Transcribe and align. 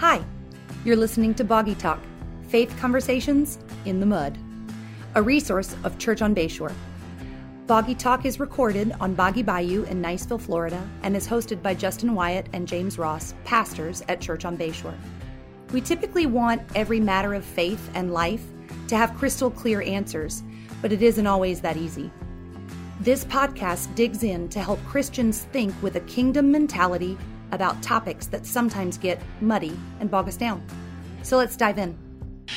Hi, 0.00 0.24
you're 0.82 0.96
listening 0.96 1.34
to 1.34 1.44
Boggy 1.44 1.74
Talk 1.74 2.00
Faith 2.48 2.74
Conversations 2.78 3.58
in 3.84 4.00
the 4.00 4.06
Mud, 4.06 4.38
a 5.14 5.20
resource 5.20 5.76
of 5.84 5.98
Church 5.98 6.22
on 6.22 6.34
Bayshore. 6.34 6.72
Boggy 7.66 7.94
Talk 7.94 8.24
is 8.24 8.40
recorded 8.40 8.94
on 8.98 9.12
Boggy 9.12 9.42
Bayou 9.42 9.82
in 9.82 10.00
Niceville, 10.00 10.40
Florida, 10.40 10.88
and 11.02 11.14
is 11.14 11.28
hosted 11.28 11.62
by 11.62 11.74
Justin 11.74 12.14
Wyatt 12.14 12.46
and 12.54 12.66
James 12.66 12.96
Ross, 12.96 13.34
pastors 13.44 14.02
at 14.08 14.22
Church 14.22 14.46
on 14.46 14.56
Bayshore. 14.56 14.96
We 15.70 15.82
typically 15.82 16.24
want 16.24 16.62
every 16.74 16.98
matter 16.98 17.34
of 17.34 17.44
faith 17.44 17.90
and 17.92 18.10
life 18.10 18.46
to 18.88 18.96
have 18.96 19.18
crystal 19.18 19.50
clear 19.50 19.82
answers, 19.82 20.42
but 20.80 20.92
it 20.92 21.02
isn't 21.02 21.26
always 21.26 21.60
that 21.60 21.76
easy. 21.76 22.10
This 23.00 23.26
podcast 23.26 23.94
digs 23.96 24.22
in 24.22 24.48
to 24.48 24.60
help 24.60 24.82
Christians 24.86 25.44
think 25.52 25.74
with 25.82 25.96
a 25.96 26.00
kingdom 26.00 26.50
mentality 26.50 27.18
about 27.52 27.82
topics 27.82 28.26
that 28.28 28.46
sometimes 28.46 28.98
get 28.98 29.20
muddy 29.40 29.76
and 30.00 30.10
bog 30.10 30.28
us 30.28 30.36
down. 30.36 30.62
So 31.22 31.36
let's 31.36 31.56
dive 31.56 31.78
in. 31.78 31.96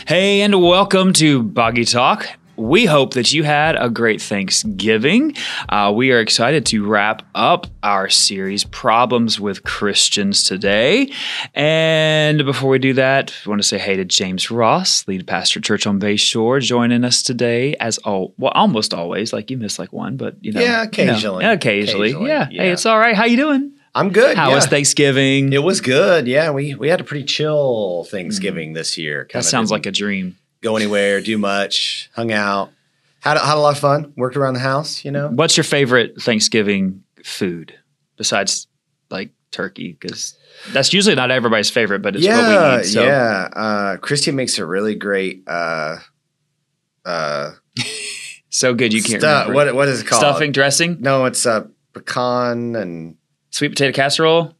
Hey, 0.08 0.42
and 0.42 0.62
welcome 0.62 1.14
to 1.14 1.44
Boggy 1.44 1.86
Talk. 1.86 2.28
We 2.56 2.86
hope 2.86 3.16
that 3.16 3.34
you 3.34 3.44
had 3.44 3.76
a 3.76 3.90
great 3.90 4.22
Thanksgiving. 4.22 5.36
Uh, 5.70 5.92
we 5.96 6.12
are 6.12 6.20
excited 6.20 6.68
to 6.68 6.86
wrap 6.86 7.24
up 7.34 7.66
our 7.82 8.10
series, 8.10 8.64
Problems 8.64 9.40
with 9.40 9.64
Christians, 9.64 10.44
today. 10.44 11.12
And 11.56 12.46
before 12.46 12.70
we 12.70 12.78
do 12.78 12.94
that, 12.94 13.34
I 13.46 13.50
want 13.50 13.60
to 13.62 13.68
say 13.68 13.80
hey 13.80 13.96
to 13.96 14.06
James 14.06 14.52
Ross, 14.52 15.08
lead 15.08 15.26
pastor 15.26 15.62
Church 15.62 15.88
on 15.88 16.00
Bayshore, 16.00 16.62
joining 16.62 17.04
us 17.04 17.24
today 17.24 17.76
as 17.80 17.98
all 18.00 18.36
well, 18.38 18.52
almost 18.54 18.94
always. 18.94 19.34
Like 19.34 19.50
you 19.50 19.58
miss 19.58 19.80
like 19.80 19.92
one, 19.92 20.16
but 20.16 20.36
you 20.42 20.52
know, 20.52 20.62
Yeah, 20.62 20.84
occasionally. 20.84 21.44
you 21.44 21.50
know, 21.50 21.54
occasionally, 21.54 22.10
Occasionally, 22.12 22.30
yeah. 22.30 22.48
yeah. 22.52 22.62
Hey, 22.64 22.72
it's 22.72 22.86
all 22.86 23.00
right. 23.00 23.16
How 23.16 23.26
you 23.26 23.38
doing? 23.38 23.73
I'm 23.96 24.10
good. 24.10 24.36
How 24.38 24.50
yeah. 24.50 24.56
was 24.56 24.66
Thanksgiving? 24.66 25.54
It 25.54 25.62
was 25.64 25.82
good. 25.82 26.28
Yeah, 26.28 26.52
we 26.52 26.76
we 26.76 26.90
had 26.90 27.02
a 27.02 27.04
pretty 27.04 27.26
chill 27.26 28.06
Thanksgiving 28.10 28.74
this 28.74 28.98
year. 28.98 29.28
that 29.34 29.46
sounds 29.46 29.72
like 29.72 29.86
a 29.86 29.92
dream. 29.92 30.38
go 30.62 30.76
anywhere, 30.76 31.22
do 31.22 31.38
much, 31.38 32.10
hung 32.16 32.32
out, 32.32 32.72
had 33.20 33.38
a, 33.38 33.40
had 33.42 33.56
a 33.56 33.60
lot 33.60 33.76
of 33.76 33.80
fun, 33.80 34.14
worked 34.16 34.36
around 34.36 34.56
the 34.56 34.60
house. 34.62 35.06
You 35.06 35.12
know, 35.12 35.30
What's 35.30 35.58
your 35.58 35.64
favorite 35.64 36.22
Thanksgiving 36.22 37.04
food 37.24 37.78
besides 38.18 38.68
like 39.10 39.32
turkey? 39.52 39.92
Because 40.00 40.36
that's 40.72 40.92
usually 40.92 41.16
not 41.16 41.30
everybody's 41.30 41.70
favorite, 41.70 42.02
but 42.02 42.16
it's 42.16 42.26
what 42.26 42.36
yeah, 42.36 42.76
we 42.76 42.82
eat. 42.82 42.86
So. 42.86 43.04
yeah. 43.04 43.50
Uh, 43.56 43.98
Christian 43.98 44.36
makes 44.36 44.58
a 44.58 44.66
really 44.66 44.96
great 44.96 45.44
uh, 45.46 45.98
uh, 47.06 47.52
So 48.54 48.76
good 48.76 48.94
you 48.94 49.02
can't 49.02 49.20
stuff. 49.20 49.52
What 49.52 49.74
what 49.74 49.88
is 49.88 50.02
it 50.02 50.08
called? 50.08 50.20
Stuffing, 50.20 50.52
dressing, 50.52 50.98
No, 51.00 51.26
it's 51.26 51.44
uh, 51.44 51.66
pecan 51.94 52.76
and 52.76 53.18
sweet 53.54 53.70
potato 53.70 53.94
casserole, 53.94 54.56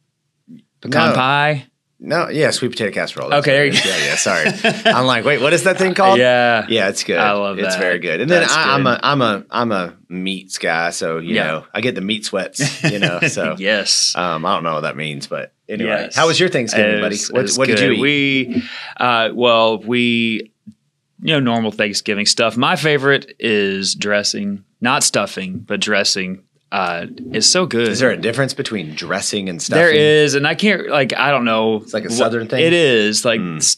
pecan 0.80 1.10
No. 1.10 1.14
pie. 1.14 1.66
no, 1.98 2.28
yeah, 2.28 2.50
sweet 2.50 2.68
potato 2.70 2.92
casserole. 2.92 3.30
That's 3.30 3.40
Okay, 3.46 3.52
there 3.52 3.64
you 3.66 3.72
is. 3.72 3.84
Yeah, 3.84 3.96
yeah. 4.04 4.16
Sorry, 4.16 4.46
I'm 4.92 5.06
like, 5.06 5.24
wait, 5.24 5.40
what 5.40 5.52
is 5.52 5.64
that 5.64 5.78
thing 5.78 5.94
called? 5.94 6.18
Yeah. 6.18 6.66
Yeah, 6.68 6.88
it's 6.88 7.02
good. 7.02 7.18
I 7.18 7.32
love 7.32 7.58
It's 7.58 7.74
that. 7.74 7.80
very 7.80 7.98
good. 7.98 8.20
And 8.20 8.30
That's 8.30 8.54
then 8.54 8.58
I, 8.68 8.74
I'm 8.74 8.86
a 8.86 9.00
I'm 9.02 9.22
a 9.22 9.44
I'm 9.50 9.72
a 9.72 9.94
meats 10.08 10.58
guy, 10.58 10.90
so 10.90 11.18
you 11.18 11.34
Yeah. 11.34 11.44
know 11.44 11.66
I 11.74 11.80
get 11.80 11.94
the 11.94 12.00
meat 12.02 12.24
sweats. 12.24 12.82
You 12.84 12.98
know, 13.00 13.20
so 13.28 13.56
yes. 13.58 14.14
um, 14.16 14.44
I 14.46 14.54
don't 14.54 14.62
know 14.64 14.74
what 14.74 14.82
that 14.82 14.96
means, 14.96 15.26
but 15.26 15.52
anyway, 15.68 15.88
Yes. 15.90 16.14
how 16.16 16.26
was 16.26 16.38
your 16.38 16.48
Thanksgiving, 16.48 16.98
It 16.98 17.00
buddy? 17.00 17.18
What, 17.30 17.50
what 17.56 17.66
did 17.68 17.80
you 17.80 17.92
eat? 17.92 18.00
We, 18.00 18.62
uh, 18.98 19.30
well, 19.34 19.78
we, 19.78 20.52
you 21.20 21.32
know, 21.32 21.40
normal 21.40 21.70
Thanksgiving 21.72 22.26
stuff. 22.26 22.56
My 22.56 22.76
favorite 22.76 23.34
is 23.38 23.94
dressing, 23.94 24.64
not 24.82 25.02
stuffing, 25.02 25.58
but 25.60 25.80
dressing. 25.80 26.42
Uh, 26.72 27.06
is 27.32 27.48
so 27.48 27.66
good. 27.66 27.88
is 27.88 28.00
there 28.00 28.10
a 28.10 28.16
difference 28.16 28.52
between 28.54 28.94
dressing 28.94 29.48
and 29.48 29.62
stuffing? 29.62 29.80
There 29.84 29.92
is, 29.94 30.34
and 30.34 30.46
I 30.46 30.54
can't 30.56 30.88
like 30.88 31.16
I 31.16 31.30
don't 31.30 31.44
know. 31.44 31.76
It's 31.76 31.94
like 31.94 32.04
a 32.04 32.10
Southern 32.10 32.48
thing? 32.48 32.64
It 32.64 32.72
is 32.72 33.24
like 33.24 33.40
Mm. 33.40 33.58
s- 33.58 33.76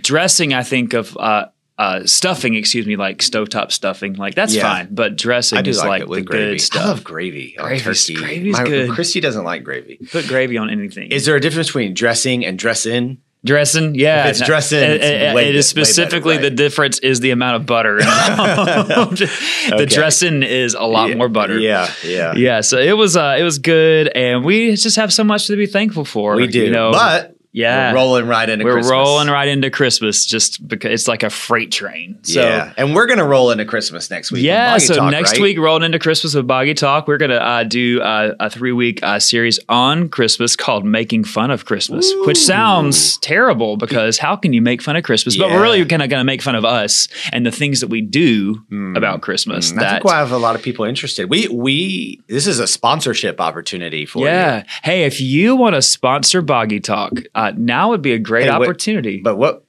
dressing. 0.00 0.52
I 0.54 0.62
think 0.62 0.92
of 0.92 1.16
uh, 1.16 1.46
uh, 1.78 2.04
stuffing. 2.04 2.54
Excuse 2.54 2.86
me, 2.86 2.96
like 2.96 3.18
stovetop 3.18 3.72
stuffing. 3.72 4.14
Like 4.14 4.34
that's 4.34 4.54
Yeah. 4.54 4.62
fine, 4.62 4.88
but 4.90 5.16
dressing 5.16 5.58
I 5.58 5.62
do 5.62 5.70
is 5.70 5.78
like, 5.78 6.06
like, 6.06 6.18
the 6.18 6.22
gravy. 6.22 6.52
good 6.52 6.60
stuff. 6.60 6.82
I 6.84 6.88
love 6.88 7.04
gravy 7.04 7.54
Gravy's- 7.56 8.06
turkey. 8.06 8.18
gravy's 8.18 8.52
My- 8.58 8.64
good. 8.64 8.90
Christy 8.90 9.20
doesn't 9.20 9.44
like 9.44 9.64
gravy. 9.64 9.98
Put 10.10 10.26
gravy 10.28 10.58
on 10.58 10.68
anything. 10.70 11.10
Is 11.10 11.24
there 11.24 11.36
a 11.36 11.40
difference 11.40 11.68
between 11.68 11.94
dressing 11.94 12.44
and 12.44 12.58
dress 12.58 12.84
in? 12.84 13.18
Dressing? 13.44 13.94
Yeah, 13.94 14.24
If 14.24 14.30
it's 14.38 14.46
dressing, 14.46 14.78
It, 14.82 14.90
it's 14.90 15.04
it- 15.04 15.12
it 15.12 15.22
is 15.28 15.34
way 15.34 15.48
better, 15.50 15.62
specifically 15.62 16.36
the 16.38 16.50
difference 16.50 16.98
is 17.00 17.20
the 17.20 17.30
amount 17.30 17.56
of 17.56 17.66
butter. 17.66 17.98
the 18.02 19.70
Okay. 19.74 19.84
dressing 19.86 20.42
is 20.42 20.74
a 20.74 20.84
lot 20.84 21.08
Yeah, 21.10 21.16
more 21.16 21.28
butter. 21.28 21.58
Yeah, 21.58 21.90
yeah. 22.04 22.34
Yeah, 22.34 22.60
so 22.60 22.78
it 22.78 22.96
was 22.96 23.16
uh, 23.16 23.36
it 23.38 23.42
was 23.42 23.58
good, 23.58 24.08
and 24.08 24.44
we 24.44 24.74
just 24.76 24.96
have 24.96 25.12
so 25.12 25.24
much 25.24 25.46
to 25.48 25.56
be 25.56 25.66
thankful 25.66 26.04
for. 26.04 26.36
We 26.36 26.46
do, 26.46 26.64
you 26.64 26.70
know, 26.70 26.92
but 26.92 27.36
yeah, 27.52 27.92
we're 27.92 27.96
rolling 27.96 28.26
right 28.26 28.48
into 28.48 28.64
we're 28.64 28.72
Christmas. 28.72 28.90
rolling 28.90 29.28
right 29.28 29.46
into 29.46 29.70
Christmas 29.70 30.24
just 30.24 30.66
because 30.66 30.90
it's 30.90 31.06
like 31.06 31.22
a 31.22 31.28
freight 31.28 31.70
train. 31.70 32.18
So 32.22 32.40
yeah, 32.40 32.72
and 32.78 32.94
we're 32.94 33.06
gonna 33.06 33.26
roll 33.26 33.50
into 33.50 33.66
Christmas 33.66 34.10
next 34.10 34.32
week. 34.32 34.38
with 34.38 34.44
yeah, 34.44 34.78
so 34.78 34.94
Talk, 34.94 35.10
next 35.10 35.32
right? 35.32 35.42
week 35.42 35.58
rolling 35.58 35.82
into 35.82 35.98
Christmas 35.98 36.34
with 36.34 36.46
Boggy 36.46 36.72
Talk, 36.72 37.06
we're 37.06 37.18
gonna 37.18 37.34
uh, 37.34 37.64
do 37.64 38.00
uh, 38.00 38.34
a 38.40 38.48
three 38.48 38.72
week 38.72 39.02
uh, 39.02 39.20
series 39.20 39.60
on 39.68 40.08
Christmas 40.08 40.56
called 40.56 40.86
"Making 40.86 41.24
Fun 41.24 41.50
of 41.50 41.66
Christmas," 41.66 42.10
which 42.24 42.38
sounds 42.38 43.18
terrible 43.18 43.76
because 43.76 44.16
how 44.16 44.34
can 44.34 44.54
you 44.54 44.62
make 44.62 44.80
fun 44.80 44.96
of 44.96 45.04
Christmas? 45.04 45.36
But 45.36 45.50
we're 45.50 45.62
really 45.62 45.84
kind 45.84 46.02
of 46.02 46.08
gonna 46.08 46.24
make 46.24 46.40
fun 46.40 46.54
of 46.54 46.64
us 46.64 47.08
and 47.32 47.44
the 47.44 47.52
things 47.52 47.80
that 47.80 47.88
we 47.88 48.00
do 48.00 48.62
about 48.96 49.20
Christmas. 49.20 49.72
Mm, 49.72 49.82
I 49.82 49.90
think 49.90 50.04
we'll 50.04 50.14
have 50.14 50.32
a 50.32 50.38
lot 50.38 50.56
of 50.56 50.62
people 50.62 50.86
interested. 50.86 51.28
We 51.28 51.48
we 51.48 52.22
this 52.28 52.46
is 52.46 52.60
a 52.60 52.66
sponsorship 52.66 53.42
opportunity 53.42 54.06
for 54.06 54.24
yeah. 54.24 54.58
you. 54.58 54.64
Hey, 54.82 55.04
if 55.04 55.20
you 55.20 55.54
want 55.54 55.74
to 55.74 55.82
sponsor 55.82 56.40
Boggy 56.40 56.80
Talk, 56.80 57.12
uh, 57.42 57.52
now 57.56 57.90
would 57.90 58.02
be 58.02 58.12
a 58.12 58.18
great 58.18 58.44
Hey, 58.44 58.50
what- 58.50 58.62
opportunity. 58.62 59.20
But 59.22 59.36
what 59.36 59.64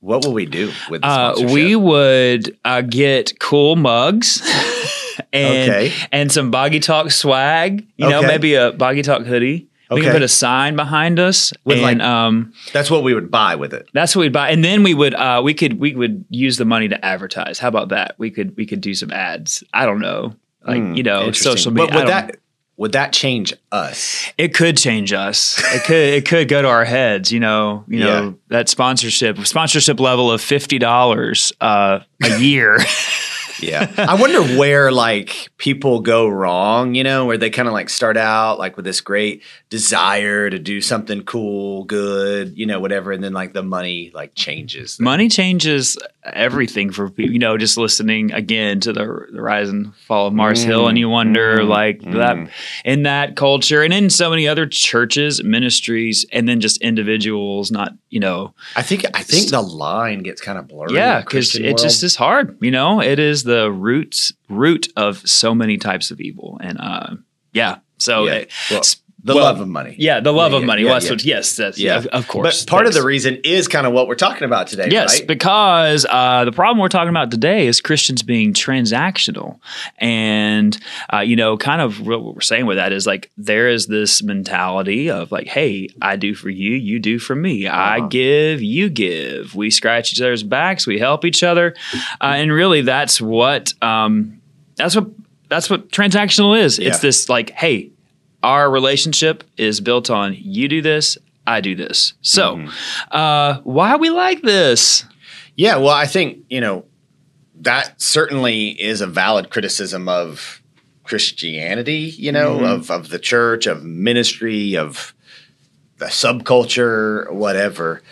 what 0.00 0.24
will 0.24 0.34
we 0.34 0.46
do 0.46 0.70
with 0.90 1.02
Uh, 1.04 1.34
we 1.52 1.74
would 1.74 2.56
uh, 2.64 2.80
get 2.82 3.38
cool 3.40 3.76
mugs 3.76 4.40
and 5.32 5.70
Okay. 5.70 5.92
and 6.12 6.30
some 6.30 6.50
Boggy 6.50 6.80
Talk 6.80 7.10
swag. 7.10 7.86
You 7.96 8.08
know, 8.08 8.18
Okay. 8.18 8.26
maybe 8.28 8.54
a 8.54 8.72
Boggy 8.72 9.02
Talk 9.02 9.22
hoodie. 9.26 9.68
We 9.90 10.00
can 10.02 10.10
put 10.12 10.22
a 10.22 10.28
sign 10.28 10.74
behind 10.74 11.20
us, 11.20 11.52
With, 11.64 11.76
and 11.78 11.82
like- 12.00 12.00
um, 12.00 12.52
That's 12.72 12.90
what 12.90 13.04
we 13.04 13.14
would 13.14 13.30
buy 13.30 13.54
with 13.54 13.72
it. 13.72 13.88
that's 13.94 14.16
what 14.16 14.22
we'd 14.22 14.32
buy. 14.32 14.50
And 14.50 14.64
then 14.64 14.82
we 14.82 14.94
would 14.94 15.14
uh, 15.14 15.40
we 15.44 15.54
could 15.54 15.78
we 15.78 15.94
would 15.94 16.24
use 16.28 16.56
the 16.58 16.64
money 16.64 16.88
to 16.88 17.04
advertise. 17.04 17.60
How 17.60 17.68
about 17.68 17.88
that? 17.90 18.16
We 18.18 18.30
could 18.32 18.56
we 18.56 18.66
could 18.66 18.80
do 18.80 18.94
some 18.94 19.12
ads. 19.12 19.62
I 19.72 19.86
don't 19.86 20.00
know, 20.00 20.34
like 20.66 20.82
Hmm, 20.82 20.94
you 20.94 21.04
know, 21.04 21.30
social 21.32 21.70
media. 21.72 21.86
But 21.88 21.96
would 21.98 22.08
that 22.08 22.36
would 22.76 22.92
that 22.92 23.12
change 23.12 23.54
us? 23.72 24.30
it 24.36 24.52
could 24.54 24.76
change 24.76 25.12
us. 25.12 25.58
It 25.74 25.84
could 25.84 25.94
it 25.96 26.26
could 26.28 26.48
go 26.48 26.62
to 26.62 26.68
our 26.68 26.84
heads. 26.84 27.32
You 27.32 27.40
know, 27.40 27.84
you 27.88 28.00
know 28.00 28.22
Yeah. 28.24 28.32
that 28.48 28.68
sponsorship 28.68 29.38
sponsorship 29.46 29.98
level 30.00 30.30
of 30.30 30.40
fifty 30.40 30.78
dollars 30.78 31.52
uh, 31.60 32.00
a 32.22 32.38
year. 32.38 32.78
Yeah. 33.58 33.90
I 33.96 34.20
wonder 34.20 34.42
where 34.58 34.92
like 34.92 35.48
people 35.56 36.00
go 36.00 36.28
wrong, 36.28 36.94
you 36.94 37.02
know, 37.02 37.24
where 37.24 37.38
they 37.38 37.48
kind 37.48 37.66
of 37.66 37.72
like 37.72 37.88
start 37.88 38.18
out 38.18 38.58
like 38.58 38.76
with 38.76 38.84
this 38.84 39.00
great 39.00 39.42
desire 39.70 40.50
to 40.50 40.58
do 40.58 40.82
something 40.82 41.22
cool, 41.22 41.84
good, 41.84 42.56
you 42.58 42.66
know, 42.66 42.80
whatever, 42.80 43.12
and 43.12 43.24
then 43.24 43.32
like 43.32 43.54
the 43.54 43.62
money 43.62 44.10
like 44.14 44.34
changes. 44.34 45.00
Money 45.00 45.30
changes 45.30 45.96
everything 46.32 46.90
for 46.90 47.08
people. 47.10 47.32
You 47.32 47.38
know, 47.38 47.56
just 47.56 47.76
listening 47.76 48.32
again 48.32 48.80
to 48.80 48.92
the, 48.92 49.26
the 49.32 49.40
rise 49.40 49.68
and 49.68 49.94
fall 49.94 50.26
of 50.26 50.34
Mars 50.34 50.62
Hill, 50.62 50.88
and 50.88 50.98
you 50.98 51.08
wonder, 51.08 51.58
mm, 51.58 51.68
like 51.68 52.00
mm. 52.00 52.14
that 52.14 52.50
in 52.84 53.04
that 53.04 53.36
culture, 53.36 53.82
and 53.82 53.92
in 53.92 54.10
so 54.10 54.30
many 54.30 54.46
other 54.48 54.66
churches, 54.66 55.42
ministries, 55.42 56.26
and 56.32 56.48
then 56.48 56.60
just 56.60 56.80
individuals. 56.82 57.70
Not 57.70 57.92
you 58.10 58.20
know, 58.20 58.54
I 58.74 58.82
think 58.82 59.04
I 59.14 59.22
think 59.22 59.50
the 59.50 59.62
line 59.62 60.22
gets 60.22 60.40
kind 60.40 60.58
of 60.58 60.68
blurry. 60.68 60.94
yeah, 60.94 61.20
because 61.20 61.54
it 61.54 61.78
just 61.78 62.02
is 62.02 62.16
hard. 62.16 62.58
You 62.60 62.70
know, 62.70 63.00
it 63.00 63.18
is 63.18 63.44
the 63.44 63.70
root 63.70 64.32
root 64.48 64.88
of 64.96 65.26
so 65.28 65.54
many 65.54 65.78
types 65.78 66.10
of 66.10 66.20
evil, 66.20 66.58
and 66.62 66.78
uh, 66.80 67.16
yeah. 67.52 67.78
So 67.98 68.24
Yeah. 68.24 68.44
Well, 68.70 68.82
the 69.24 69.34
well, 69.34 69.44
love 69.44 69.60
of 69.60 69.66
money. 69.66 69.96
yeah, 69.98 70.20
the 70.20 70.32
love 70.32 70.52
Yeah, 70.52 70.58
of 70.58 70.64
money. 70.64 70.82
yeah, 70.82 70.90
well, 70.90 71.02
yeah. 71.02 71.10
what- 71.10 71.24
yes, 71.24 71.56
that's 71.56 71.78
Yeah. 71.78 71.96
of, 71.96 72.06
of 72.08 72.28
course. 72.28 72.64
But 72.64 72.70
part 72.70 72.86
of 72.86 72.94
the 72.94 73.02
reason 73.02 73.40
is 73.44 73.66
kind 73.66 73.84
of 73.86 73.92
what 73.92 74.06
we're 74.06 74.14
talking 74.14 74.44
about 74.44 74.68
today. 74.68 74.88
Yes, 74.90 75.18
right? 75.18 75.26
because 75.26 76.06
uh, 76.08 76.44
the 76.44 76.52
problem 76.52 76.78
we're 76.78 76.88
talking 76.88 77.08
about 77.08 77.30
today 77.32 77.66
is 77.66 77.80
Christians 77.80 78.22
being 78.22 78.52
transactional, 78.52 79.58
and 79.98 80.78
uh, 81.12 81.20
you 81.20 81.34
know, 81.36 81.56
kind 81.56 81.80
of 81.80 82.06
what 82.06 82.22
we're 82.34 82.40
saying 82.40 82.66
with 82.66 82.76
that 82.76 82.92
is 82.92 83.06
like 83.06 83.30
there 83.36 83.68
is 83.68 83.86
this 83.86 84.22
mentality 84.22 85.10
of 85.10 85.32
like, 85.32 85.46
hey, 85.46 85.88
I 86.00 86.16
do 86.16 86.34
for 86.34 86.50
you, 86.50 86.72
you 86.74 86.98
do 86.98 87.18
for 87.18 87.34
me. 87.34 87.66
I 87.66 87.98
Uh-huh. 87.98 88.06
give, 88.08 88.62
you 88.62 88.88
give. 88.90 89.54
We 89.54 89.70
scratch 89.70 90.12
each 90.12 90.20
other's 90.20 90.42
backs, 90.42 90.86
we 90.86 90.98
help 90.98 91.24
each 91.24 91.42
other, 91.42 91.74
uh, 92.20 92.24
and 92.36 92.52
really, 92.52 92.82
that's 92.82 93.20
what 93.20 93.74
um, 93.82 94.40
that's 94.76 94.94
what 94.94 95.06
that's 95.48 95.70
what 95.70 95.88
transactional 95.90 96.58
is. 96.58 96.78
It's 96.78 96.98
this 97.00 97.28
like, 97.28 97.50
hey, 97.50 97.90
our 98.46 98.70
relationship 98.70 99.42
is 99.56 99.80
built 99.80 100.08
on 100.08 100.34
you 100.38 100.68
do 100.68 100.80
this, 100.80 101.18
I 101.46 101.60
do 101.60 101.74
this. 101.74 102.14
So, 102.22 102.56
Mm-hmm. 102.56 102.68
uh, 103.10 103.60
why 103.64 103.96
we 103.96 104.10
like 104.10 104.42
this? 104.42 105.04
Yeah, 105.56 105.76
well, 105.76 105.90
I 106.04 106.06
think, 106.06 106.44
you 106.48 106.60
know, 106.60 106.84
that 107.60 108.00
certainly 108.00 108.68
is 108.80 109.00
a 109.00 109.06
valid 109.06 109.50
criticism 109.50 110.08
of 110.08 110.62
Christianity, 111.04 112.14
you 112.18 112.30
know, 112.32 112.56
Mm-hmm. 112.56 112.64
of 112.64 112.90
of 112.90 113.08
the 113.08 113.18
church, 113.18 113.66
of 113.66 113.82
ministry, 113.84 114.76
of 114.76 115.14
the 115.98 116.06
subculture, 116.06 117.30
whatever. 117.32 118.02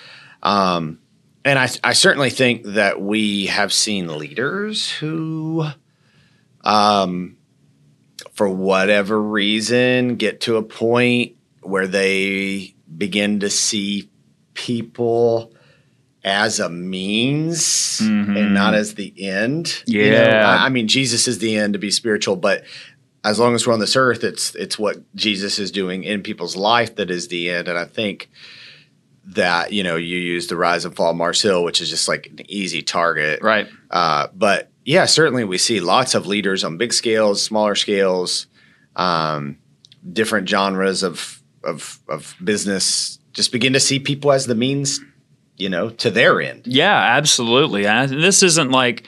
Um, 0.43 0.99
and 1.45 1.59
I, 1.59 1.69
I 1.83 1.93
certainly 1.93 2.31
think 2.31 2.65
that 2.65 3.01
we 3.01 3.47
have 3.47 3.73
seen 3.73 4.07
leaders 4.19 4.91
who, 4.91 5.67
um, 6.63 7.37
for 8.35 8.49
whatever 8.49 9.21
reason, 9.21 10.17
get 10.17 10.41
to 10.43 10.57
a 10.57 10.63
point 10.63 11.33
where 11.63 11.87
they 11.87 12.75
begin 12.97 13.41
to 13.41 13.49
see 13.51 14.09
people 14.55 15.53
as 16.25 16.59
a 16.59 16.69
means 16.71 18.01
Mhm. 18.03 18.37
and 18.39 18.55
not 18.55 18.75
as 18.75 18.95
the 18.95 19.13
end. 19.19 19.83
You 19.87 20.11
know, 20.11 20.23
Yeah. 20.23 20.49
I, 20.49 20.67
I 20.67 20.69
mean, 20.71 20.89
Jesus 20.89 21.29
is 21.29 21.39
the 21.39 21.57
end 21.57 21.75
to 21.75 21.79
be 21.79 21.91
spiritual, 21.91 22.37
but 22.37 22.65
as 23.25 23.39
long 23.39 23.55
as 23.55 23.67
we're 23.67 23.73
on 23.75 23.81
this 23.81 23.97
earth, 23.97 24.25
it's 24.25 24.55
it's 24.55 24.79
what 24.79 24.99
Jesus 25.15 25.59
is 25.59 25.71
doing 25.71 26.05
in 26.05 26.23
people's 26.23 26.57
life 26.57 26.97
that 26.97 27.11
is 27.11 27.29
the 27.29 27.51
end. 27.51 27.69
And 27.69 27.79
I 27.79 27.85
think 27.85 28.31
that 29.27 29.73
you 29.73 29.83
know 29.83 29.97
you 29.97 30.19
use 30.19 30.47
the 30.49 30.57
rise 30.57 30.85
and 30.85 30.95
fall 30.95 31.11
of 31.11 31.17
Mars 31.17 31.41
Hill, 31.43 31.65
which 31.65 31.81
is 31.81 31.89
just 31.91 32.09
like 32.09 32.27
an 32.27 32.41
easy 32.51 32.83
target, 32.83 33.41
Right. 33.43 33.67
uh, 33.91 34.29
but 34.35 34.71
yeah, 34.85 35.05
certainly 35.07 35.45
we 35.45 35.59
see 35.59 35.81
lots 35.81 36.15
of 36.15 36.27
leaders 36.27 36.65
on 36.65 36.77
big 36.77 36.93
scales, 36.93 37.43
smaller 37.43 37.75
scales, 37.75 38.47
um, 38.97 39.59
different 40.13 40.49
genres 40.49 41.03
of, 41.03 41.43
of 41.63 41.99
of 42.09 42.35
business. 42.43 43.19
Just 43.33 43.51
begin 43.53 43.73
to 43.73 43.81
see 43.81 43.99
people 43.99 44.31
as 44.33 44.47
the 44.47 44.55
means, 44.55 45.01
you 45.57 45.69
know, 45.69 45.91
to 45.91 46.11
their 46.11 46.41
end. 46.41 46.67
Yeah, 46.67 46.95
absolutely. 47.17 47.87
And 47.87 48.11
this 48.11 48.43
isn't 48.43 48.71
like 48.71 49.07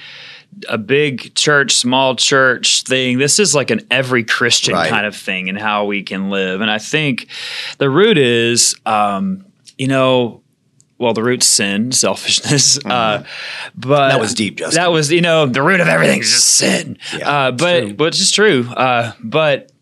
a 0.68 0.78
big 0.78 1.34
church, 1.34 1.74
small 1.74 2.16
church 2.16 2.82
thing. 2.84 3.18
This 3.18 3.38
is 3.38 3.54
like 3.54 3.70
an 3.70 3.86
every 3.90 4.24
Christian 4.24 4.74
Right. 4.74 4.88
kind 4.88 5.04
of 5.06 5.14
thing 5.14 5.48
and 5.50 5.58
how 5.58 5.84
we 5.84 6.02
can 6.02 6.30
live. 6.30 6.60
And 6.62 6.70
I 6.70 6.78
think 6.78 7.28
the 7.78 7.90
root 7.90 8.16
is, 8.16 8.74
um, 8.86 9.44
you 9.76 9.86
know, 9.86 10.40
well, 10.98 11.12
the 11.12 11.22
root's 11.22 11.46
sin, 11.46 11.92
selfishness. 12.04 12.78
Uh, 12.84 13.24
but 13.74 13.86
Mm-hmm. 14.06 14.08
That 14.10 14.20
was 14.20 14.34
deep, 14.34 14.56
Justin. 14.56 14.80
That 14.82 14.90
was, 14.92 15.10
you 15.12 15.20
know, 15.20 15.46
the 15.46 15.62
root 15.62 15.80
of 15.80 15.88
everything 15.88 16.20
is 16.20 16.30
just 16.30 16.48
sin. 16.56 16.98
Yeah, 17.16 17.28
uh, 17.30 17.50
but, 17.52 17.80
true. 17.80 17.94
which 17.94 18.20
is 18.20 18.30
true. 18.30 18.68
Uh, 18.70 19.12
but 19.22 19.72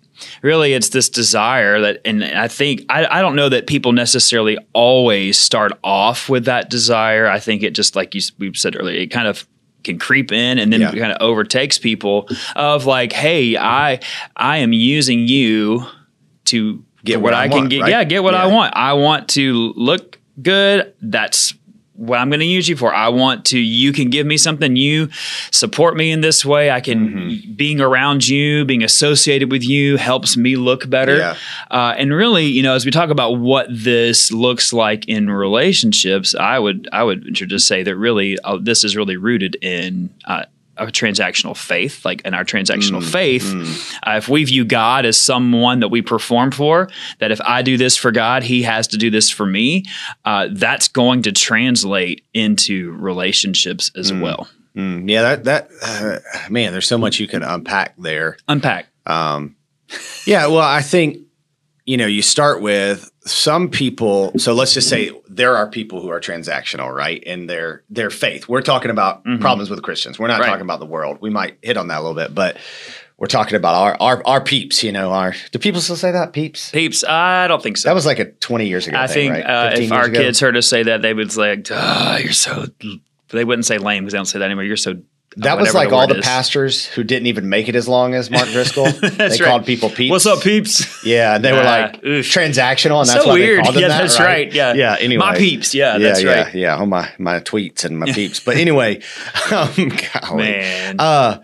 really 0.43 0.73
it's 0.75 0.91
this 0.91 1.09
desire 1.09 1.81
that 1.81 2.01
and 2.05 2.23
i 2.25 2.47
think 2.47 2.83
I, 2.89 3.19
I 3.19 3.21
don't 3.21 3.35
know 3.35 3.49
that 3.49 3.67
people 3.67 3.93
necessarily 3.93 4.57
always 4.73 5.37
start 5.37 5.73
off 5.83 6.29
with 6.29 6.45
that 6.45 6.71
desire 6.71 7.27
i 7.27 7.41
think 7.41 7.65
it 7.65 7.75
just 7.75 7.97
like 7.97 8.15
you 8.15 8.21
we 8.39 8.55
said 8.55 8.77
earlier 8.79 8.97
it 9.01 9.11
kind 9.11 9.27
of 9.27 9.45
can 9.83 9.99
creep 9.99 10.31
in 10.31 10.59
and 10.61 10.73
then 10.73 10.81
Yeah. 10.83 10.91
kind 10.93 11.11
of 11.13 11.19
overtakes 11.21 11.79
people 11.79 12.29
of 12.55 12.87
like 12.87 13.13
hey 13.13 13.57
i 13.59 13.99
i 14.37 14.59
am 14.59 14.73
using 14.73 15.27
you 15.27 15.85
to 16.47 16.83
Get 17.05 17.15
for 17.17 17.21
what 17.21 17.35
I 17.35 17.49
can 17.49 17.59
want, 17.59 17.71
get 17.71 17.81
right? 17.83 17.91
yeah 17.91 18.05
get 18.05 18.23
what 18.23 18.35
i 18.37 18.47
want 18.47 18.73
i 18.77 18.93
want 18.93 19.29
to 19.31 19.73
look 19.77 20.21
good 20.43 20.95
that's 21.01 21.55
what 21.97 22.19
I'm 22.19 22.29
going 22.29 22.41
to 22.41 22.47
use 22.47 22.69
you 22.69 22.75
for. 22.75 22.93
I 22.93 23.09
want 23.09 23.45
to, 23.47 23.59
you 23.59 23.93
can 23.93 24.11
give 24.11 24.27
me 24.27 24.37
something. 24.37 24.75
You 24.75 25.11
support 25.53 25.97
me 25.97 26.11
in 26.11 26.23
this 26.23 26.45
way. 26.45 26.69
I 26.69 26.81
can, 26.81 27.09
Mm-hmm. 27.09 27.53
being 27.53 27.81
around 27.81 28.27
you, 28.27 28.65
being 28.65 28.83
associated 28.83 29.53
with 29.53 29.63
you 29.63 29.97
helps 29.97 30.37
me 30.37 30.57
look 30.57 30.91
better. 30.91 31.17
Yeah. 31.19 31.37
Uh, 31.71 31.95
and 31.97 32.13
really, 32.13 32.47
you 32.47 32.65
know, 32.65 32.75
as 32.75 32.85
we 32.85 32.91
talk 32.91 33.11
about 33.11 33.39
what 33.39 33.69
this 33.71 34.33
looks 34.33 34.73
like 34.73 35.07
in 35.07 35.31
relationships, 35.31 36.35
I 36.35 36.59
would, 36.59 36.89
I 36.93 37.05
would 37.05 37.23
venture 37.23 37.47
to 37.47 37.61
say 37.61 37.85
that 37.85 37.95
really, 37.95 38.41
uh, 38.41 38.59
this 38.61 38.83
is 38.83 38.97
really 38.97 39.17
rooted 39.17 39.57
in, 39.63 40.11
uh, 40.25 40.47
a 40.77 40.87
transactional 40.87 41.57
faith, 41.57 42.05
like 42.05 42.23
in 42.23 42.35
our 42.35 42.45
transactional 42.45 43.03
Mm, 43.03 43.11
faith, 43.11 43.99
uh, 44.07 44.13
if 44.17 44.29
we 44.29 44.45
view 44.45 44.65
God 44.65 45.05
as 45.05 45.19
someone 45.21 45.81
that 45.81 45.89
we 45.89 46.03
perform 46.03 46.51
for, 46.51 46.89
that 47.19 47.31
if 47.31 47.41
I 47.43 47.63
do 47.63 47.77
this 47.77 47.97
for 47.97 48.11
God, 48.11 48.43
He 48.43 48.63
has 48.63 48.89
to 48.89 48.97
do 48.97 49.11
this 49.11 49.31
for 49.31 49.47
me, 49.47 49.85
uh, 50.25 50.49
that's 50.51 50.89
going 50.89 51.23
to 51.23 51.33
translate 51.33 52.25
into 52.35 52.93
relationships 52.93 53.91
as 53.97 54.13
well. 54.13 54.49
Mm, 54.77 55.09
yeah, 55.09 55.23
that 55.23 55.45
that 55.45 55.69
uh, 55.83 56.51
man, 56.51 56.73
there's 56.73 56.89
so 56.89 56.99
much 56.99 57.21
you 57.21 57.29
can 57.29 57.43
unpack 57.43 57.95
there. 57.97 58.37
Unpack. 58.49 58.87
Um, 59.07 59.55
yeah, 60.27 60.47
well, 60.49 60.59
I 60.59 60.83
think 60.83 61.19
you 61.85 61.97
know 61.97 62.07
you 62.07 62.23
start 62.23 62.61
with 62.61 63.11
some 63.27 63.69
people. 63.71 64.33
So 64.39 64.53
let's 64.53 64.75
just 64.75 64.89
say 64.89 65.11
there 65.29 65.57
are 65.57 65.69
people 65.69 66.01
who 66.01 66.11
are 66.11 66.21
transactional, 66.21 66.93
right? 66.95 67.23
In 67.23 67.47
their 67.47 67.83
their 67.91 68.11
faith. 68.11 68.49
We're 68.49 68.61
talking 68.63 68.91
about 68.91 69.25
problems 69.41 69.71
with 69.71 69.83
Christians. 69.83 70.19
We're 70.19 70.29
not 70.29 70.41
Right. 70.41 70.47
talking 70.49 70.63
about 70.63 70.81
the 70.81 70.87
world. 70.87 71.19
We 71.21 71.31
might 71.31 71.59
hit 71.63 71.77
on 71.77 71.89
that 71.89 71.99
a 71.99 72.03
little 72.03 72.15
bit, 72.15 72.35
but 72.35 72.57
we're 73.17 73.27
talking 73.29 73.57
about 73.57 73.75
our 73.77 73.97
our, 74.01 74.23
our 74.27 74.41
peeps. 74.43 74.83
You 74.83 74.93
know, 74.93 75.13
our 75.13 75.35
do 75.53 75.59
people 75.59 75.81
still 75.81 75.97
say 75.97 76.11
that 76.13 76.33
peeps? 76.33 76.71
Peeps, 76.71 77.05
I 77.05 77.47
don't 77.49 77.63
think 77.63 77.77
so. 77.79 77.89
That 77.89 77.95
was 77.95 78.05
like 78.07 78.19
a 78.19 78.27
20 78.33 78.67
years 78.67 78.87
ago. 78.87 78.99
I 78.99 79.07
thing, 79.07 79.33
think 79.33 79.47
right? 79.47 79.69
uh, 79.69 79.71
if 79.81 79.93
our 79.93 80.05
ago? 80.07 80.21
kids 80.21 80.41
heard 80.41 80.57
us 80.57 80.67
say 80.69 80.83
that, 80.83 81.01
they 81.01 81.15
would 81.15 81.33
say, 81.33 81.63
"Ah, 81.71 82.19
"You're 82.19 82.33
so." 82.33 82.67
They 83.31 83.45
wouldn't 83.45 83.65
say 83.67 83.79
lame 83.79 84.03
because 84.05 84.13
they 84.13 84.19
don't 84.19 84.27
say 84.27 84.39
that 84.41 84.45
anymore. 84.45 84.65
You're 84.65 84.77
so. 84.77 84.95
That 85.37 85.59
was 85.59 85.75
like 85.75 85.93
all 85.93 86.07
the 86.07 86.19
is. 86.19 86.25
pastors 86.25 86.85
who 86.87 87.03
didn't 87.05 87.27
even 87.27 87.49
make 87.49 87.69
it 87.69 87.75
as 87.75 87.89
long 87.89 88.15
as 88.15 88.31
Mark 88.31 88.49
Driscoll. 88.53 88.91
they 88.93 89.09
right. 89.29 89.41
called 89.41 89.67
people 89.67 89.91
peeps. 89.91 90.11
What's 90.11 90.27
up, 90.27 90.43
peeps? 90.43 91.05
Yeah, 91.05 91.35
and 91.37 91.45
they 91.45 91.53
were 91.53 91.63
like 91.63 92.05
oof. 92.05 92.25
transactional, 92.27 93.01
and 93.01 93.09
that's 93.09 93.23
so 93.25 93.29
why 93.29 93.35
weird. 93.35 93.59
they 93.59 93.63
called 93.63 93.75
them 93.75 93.83
yeah, 93.83 93.89
that, 93.89 94.01
that's 94.03 94.21
right. 94.21 94.53
Yeah, 94.53 94.75
yeah. 94.75 94.97
Anyway, 95.01 95.19
my 95.21 95.37
peeps. 95.37 95.75
Yeah, 95.75 95.97
yeah, 95.97 95.99
that's 96.09 96.23
yeah, 96.23 96.43
right. 96.45 96.55
yeah. 96.55 96.77
Oh 96.79 96.87
my, 96.87 97.11
my 97.19 97.41
tweets 97.41 97.85
and 97.85 97.99
my 97.99 98.11
peeps. 98.13 98.41
But 98.41 98.57
anyway, 98.59 99.01
um, 99.53 99.71
golly. 100.13 100.43
Man, 100.45 100.97
Uh, 100.99 101.43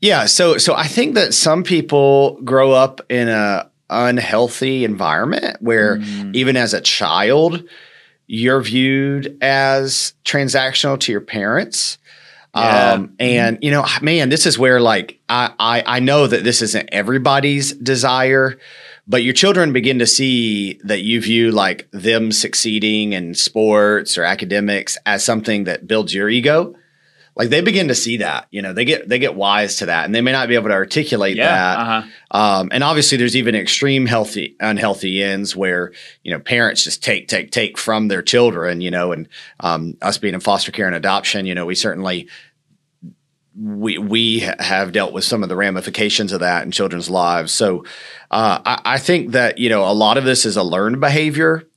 yeah. 0.00 0.26
So, 0.26 0.56
so 0.58 0.74
I 0.74 0.86
think 0.86 1.14
that 1.16 1.34
some 1.34 1.62
people 1.62 2.40
grow 2.42 2.72
up 2.72 3.00
in 3.10 3.28
a 3.28 3.70
unhealthy 3.88 4.84
environment 4.84 5.56
where 5.60 5.96
Mm. 5.98 6.34
even 6.34 6.56
as 6.56 6.72
a 6.74 6.80
child, 6.80 7.64
you're 8.28 8.60
viewed 8.62 9.36
as 9.42 10.14
transactional 10.24 10.98
to 11.00 11.10
your 11.12 11.20
parents. 11.20 11.98
Yeah. 12.54 12.92
Um, 12.92 13.14
and 13.20 13.58
you 13.62 13.70
know, 13.70 13.86
man, 14.02 14.28
this 14.28 14.44
is 14.44 14.58
where 14.58 14.80
like 14.80 15.20
I, 15.28 15.52
I 15.58 15.82
I 15.86 16.00
know 16.00 16.26
that 16.26 16.42
this 16.42 16.62
isn't 16.62 16.88
everybody's 16.90 17.72
desire, 17.74 18.58
but 19.06 19.22
your 19.22 19.34
children 19.34 19.72
begin 19.72 20.00
to 20.00 20.06
see 20.06 20.80
that 20.84 21.02
you 21.02 21.20
view 21.20 21.52
like 21.52 21.88
them 21.92 22.32
succeeding 22.32 23.12
in 23.12 23.34
sports 23.34 24.18
or 24.18 24.24
academics 24.24 24.98
as 25.06 25.24
something 25.24 25.64
that 25.64 25.86
builds 25.86 26.12
your 26.12 26.28
ego. 26.28 26.74
Like 27.36 27.48
they 27.48 27.60
begin 27.60 27.88
to 27.88 27.94
see 27.94 28.18
that, 28.18 28.48
you 28.50 28.60
know, 28.60 28.72
they 28.72 28.84
get 28.84 29.08
they 29.08 29.18
get 29.18 29.34
wise 29.34 29.76
to 29.76 29.86
that, 29.86 30.04
and 30.04 30.14
they 30.14 30.20
may 30.20 30.32
not 30.32 30.48
be 30.48 30.56
able 30.56 30.68
to 30.68 30.74
articulate 30.74 31.36
yeah. 31.36 31.46
that. 31.46 31.78
Uh-huh. 31.78 32.02
Um, 32.32 32.68
and 32.72 32.84
obviously, 32.84 33.18
there's 33.18 33.36
even 33.36 33.54
extreme 33.54 34.06
healthy, 34.06 34.56
unhealthy 34.60 35.22
ends 35.22 35.54
where 35.54 35.92
you 36.22 36.32
know 36.32 36.40
parents 36.40 36.84
just 36.84 37.02
take, 37.02 37.28
take, 37.28 37.50
take 37.50 37.78
from 37.78 38.08
their 38.08 38.22
children. 38.22 38.80
You 38.80 38.90
know, 38.90 39.12
and 39.12 39.28
um, 39.60 39.96
us 40.02 40.18
being 40.18 40.34
in 40.34 40.40
foster 40.40 40.72
care 40.72 40.86
and 40.86 40.94
adoption, 40.94 41.46
you 41.46 41.54
know, 41.54 41.66
we 41.66 41.74
certainly 41.74 42.28
we 43.56 43.98
we 43.98 44.40
have 44.40 44.92
dealt 44.92 45.12
with 45.12 45.24
some 45.24 45.42
of 45.42 45.48
the 45.48 45.56
ramifications 45.56 46.32
of 46.32 46.40
that 46.40 46.64
in 46.64 46.70
children's 46.70 47.10
lives. 47.10 47.52
So 47.52 47.84
uh, 48.30 48.60
I, 48.64 48.80
I 48.84 48.98
think 48.98 49.32
that 49.32 49.58
you 49.58 49.68
know 49.68 49.88
a 49.88 49.92
lot 49.92 50.18
of 50.18 50.24
this 50.24 50.44
is 50.44 50.56
a 50.56 50.62
learned 50.62 51.00
behavior, 51.00 51.68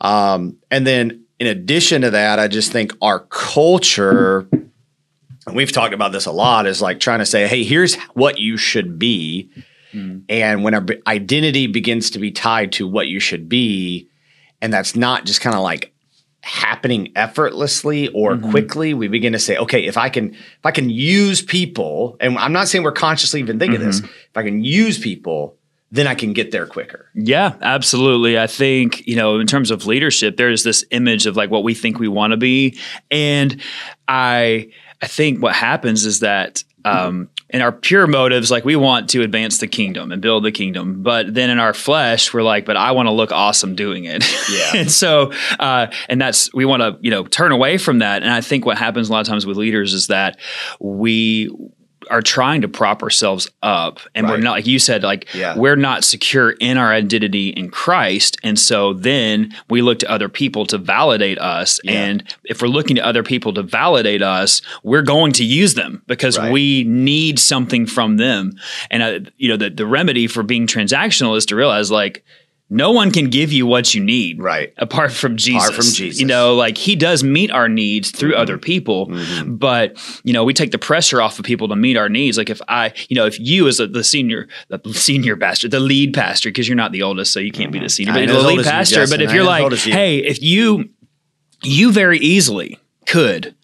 um, 0.00 0.56
and 0.70 0.86
then 0.86 1.24
in 1.38 1.46
addition 1.46 2.02
to 2.02 2.10
that, 2.10 2.38
I 2.38 2.48
just 2.48 2.72
think 2.72 2.92
our 3.00 3.20
culture 3.20 4.48
and 5.48 5.56
we've 5.56 5.72
talked 5.72 5.94
about 5.94 6.12
this 6.12 6.26
a 6.26 6.32
lot 6.32 6.66
is 6.66 6.80
like 6.80 7.00
trying 7.00 7.18
to 7.18 7.26
say 7.26 7.46
hey 7.46 7.64
here's 7.64 7.96
what 8.14 8.38
you 8.38 8.56
should 8.56 8.98
be. 8.98 9.50
Mm-hmm. 9.92 10.18
And 10.28 10.62
when 10.62 10.74
our 10.74 10.82
b- 10.82 11.02
identity 11.06 11.66
begins 11.66 12.10
to 12.10 12.18
be 12.18 12.30
tied 12.30 12.72
to 12.72 12.86
what 12.86 13.08
you 13.08 13.20
should 13.20 13.48
be 13.48 14.08
and 14.60 14.72
that's 14.72 14.96
not 14.96 15.24
just 15.24 15.40
kind 15.40 15.56
of 15.56 15.62
like 15.62 15.92
happening 16.40 17.12
effortlessly 17.16 18.08
or 18.08 18.34
mm-hmm. 18.34 18.50
quickly 18.50 18.94
we 18.94 19.08
begin 19.08 19.32
to 19.32 19.38
say 19.38 19.56
okay 19.58 19.84
if 19.84 19.96
i 19.96 20.08
can 20.08 20.30
if 20.30 20.64
i 20.64 20.70
can 20.70 20.88
use 20.88 21.42
people 21.42 22.16
and 22.20 22.38
i'm 22.38 22.52
not 22.52 22.68
saying 22.68 22.84
we're 22.84 22.92
consciously 22.92 23.40
even 23.40 23.58
thinking 23.58 23.80
this 23.80 24.00
mm-hmm. 24.00 24.06
if 24.06 24.36
i 24.36 24.42
can 24.42 24.62
use 24.62 24.98
people 24.98 25.58
then 25.90 26.06
i 26.06 26.14
can 26.14 26.32
get 26.34 26.50
there 26.50 26.66
quicker. 26.66 27.08
Yeah, 27.14 27.56
absolutely. 27.62 28.38
I 28.38 28.46
think, 28.46 29.06
you 29.06 29.16
know, 29.16 29.40
in 29.40 29.46
terms 29.46 29.70
of 29.70 29.86
leadership, 29.86 30.36
there's 30.36 30.62
this 30.62 30.84
image 30.90 31.24
of 31.24 31.34
like 31.34 31.50
what 31.50 31.64
we 31.64 31.72
think 31.72 31.98
we 31.98 32.08
want 32.08 32.32
to 32.32 32.36
be. 32.36 32.78
And 33.10 33.58
I 34.06 34.68
I 35.00 35.06
think 35.06 35.42
what 35.42 35.54
happens 35.54 36.04
is 36.06 36.20
that 36.20 36.64
um 36.84 37.28
in 37.50 37.62
our 37.62 37.72
pure 37.72 38.06
motives, 38.06 38.50
like 38.50 38.64
we 38.64 38.76
want 38.76 39.08
to 39.10 39.22
advance 39.22 39.58
the 39.58 39.66
kingdom 39.66 40.12
and 40.12 40.20
build 40.20 40.44
the 40.44 40.52
kingdom. 40.52 41.02
But 41.02 41.32
then 41.32 41.48
in 41.48 41.58
our 41.58 41.72
flesh, 41.72 42.34
we're 42.34 42.42
like, 42.42 42.66
but 42.66 42.76
I 42.76 42.92
want 42.92 43.06
to 43.06 43.12
look 43.12 43.32
awesome 43.32 43.74
doing 43.74 44.04
it. 44.04 44.22
Yeah. 44.50 44.72
and 44.80 44.90
so 44.90 45.32
uh 45.58 45.88
and 46.08 46.20
that's 46.20 46.52
we 46.52 46.64
want 46.64 46.82
to, 46.82 46.98
you 47.00 47.10
know, 47.10 47.24
turn 47.24 47.52
away 47.52 47.78
from 47.78 48.00
that. 48.00 48.22
And 48.22 48.30
I 48.30 48.40
think 48.40 48.66
what 48.66 48.78
happens 48.78 49.08
a 49.08 49.12
lot 49.12 49.20
of 49.20 49.26
times 49.26 49.46
with 49.46 49.56
leaders 49.56 49.94
is 49.94 50.08
that 50.08 50.38
we 50.78 51.50
are 52.10 52.22
trying 52.22 52.60
to 52.62 52.68
prop 52.68 53.02
ourselves 53.02 53.50
up 53.62 54.00
and 54.14 54.26
we're 54.28 54.38
not 54.38 54.52
like 54.52 54.66
you 54.66 54.78
said 54.78 55.02
like 55.02 55.26
Yeah. 55.34 55.56
we're 55.56 55.76
not 55.76 56.04
secure 56.04 56.50
in 56.52 56.76
our 56.78 56.92
identity 56.92 57.48
in 57.50 57.70
Christ 57.70 58.36
and 58.42 58.58
so 58.58 58.92
then 58.94 59.54
we 59.70 59.82
look 59.82 59.98
to 60.00 60.10
other 60.10 60.28
people 60.28 60.66
to 60.66 60.78
validate 60.78 61.38
us 61.38 61.80
Yeah. 61.84 61.92
and 62.04 62.34
if 62.44 62.62
we're 62.62 62.68
looking 62.68 62.96
to 62.96 63.04
other 63.04 63.22
people 63.22 63.52
to 63.54 63.62
validate 63.62 64.22
us 64.22 64.62
we're 64.82 65.02
going 65.02 65.32
to 65.32 65.44
use 65.44 65.74
them 65.74 66.02
because 66.06 66.38
Right. 66.38 66.52
we 66.52 66.84
need 66.84 67.38
something 67.38 67.86
from 67.86 68.16
them 68.16 68.52
and 68.90 69.02
uh, 69.02 69.30
you 69.36 69.48
know 69.48 69.56
the 69.56 69.70
the 69.70 69.86
remedy 69.86 70.26
for 70.26 70.42
being 70.42 70.66
transactional 70.66 71.36
is 71.36 71.46
to 71.46 71.56
realize 71.56 71.90
like 71.90 72.24
no 72.70 72.90
one 72.90 73.10
can 73.10 73.30
give 73.30 73.50
you 73.52 73.66
what 73.66 73.94
you 73.94 74.02
need 74.04 74.40
Right. 74.42 74.72
apart 74.76 75.10
from 75.12 75.36
jesus 75.36 75.64
apart 75.64 75.74
from 75.76 75.84
Jesus. 75.92 76.20
you 76.20 76.26
know 76.26 76.54
like 76.54 76.76
he 76.76 76.96
does 76.96 77.24
meet 77.24 77.50
our 77.50 77.68
needs 77.68 78.10
through 78.10 78.32
Mm-hmm. 78.32 78.40
other 78.40 78.58
people 78.58 79.10
but 79.46 79.96
you 80.24 80.32
know 80.32 80.44
we 80.44 80.52
take 80.52 80.70
the 80.70 80.78
pressure 80.78 81.20
off 81.22 81.38
of 81.38 81.44
people 81.44 81.68
to 81.68 81.76
meet 81.76 81.96
our 81.96 82.08
needs 82.08 82.36
like 82.36 82.50
if 82.50 82.60
i 82.68 82.92
you 83.08 83.16
know 83.16 83.24
if 83.26 83.40
you 83.40 83.66
as 83.68 83.80
a, 83.80 83.86
the 83.86 84.04
senior 84.04 84.48
the 84.68 84.80
senior 84.92 85.36
pastor 85.36 85.68
the 85.68 85.80
lead 85.80 86.12
pastor 86.14 86.50
because 86.50 86.68
you're 86.68 86.76
not 86.76 86.92
the 86.92 87.02
oldest 87.02 87.32
so 87.32 87.40
you 87.40 87.50
can't 87.52 87.72
be 87.72 87.78
the 87.78 87.88
senior 87.88 88.12
Mm-hmm. 88.12 88.26
But 88.26 88.42
the 88.42 88.46
lead 88.48 88.64
pastor 88.64 88.96
Justin. 88.96 89.18
but 89.18 89.22
if 89.24 89.30
I 89.30 89.34
you're 89.34 89.42
ain't 89.44 89.50
as 89.56 89.62
old 89.62 89.72
like 89.72 89.86
you. 89.86 89.92
hey 89.92 90.18
if 90.18 90.42
you 90.42 90.90
you 91.62 91.90
very 91.92 92.18
easily 92.18 92.78
could 93.06 93.54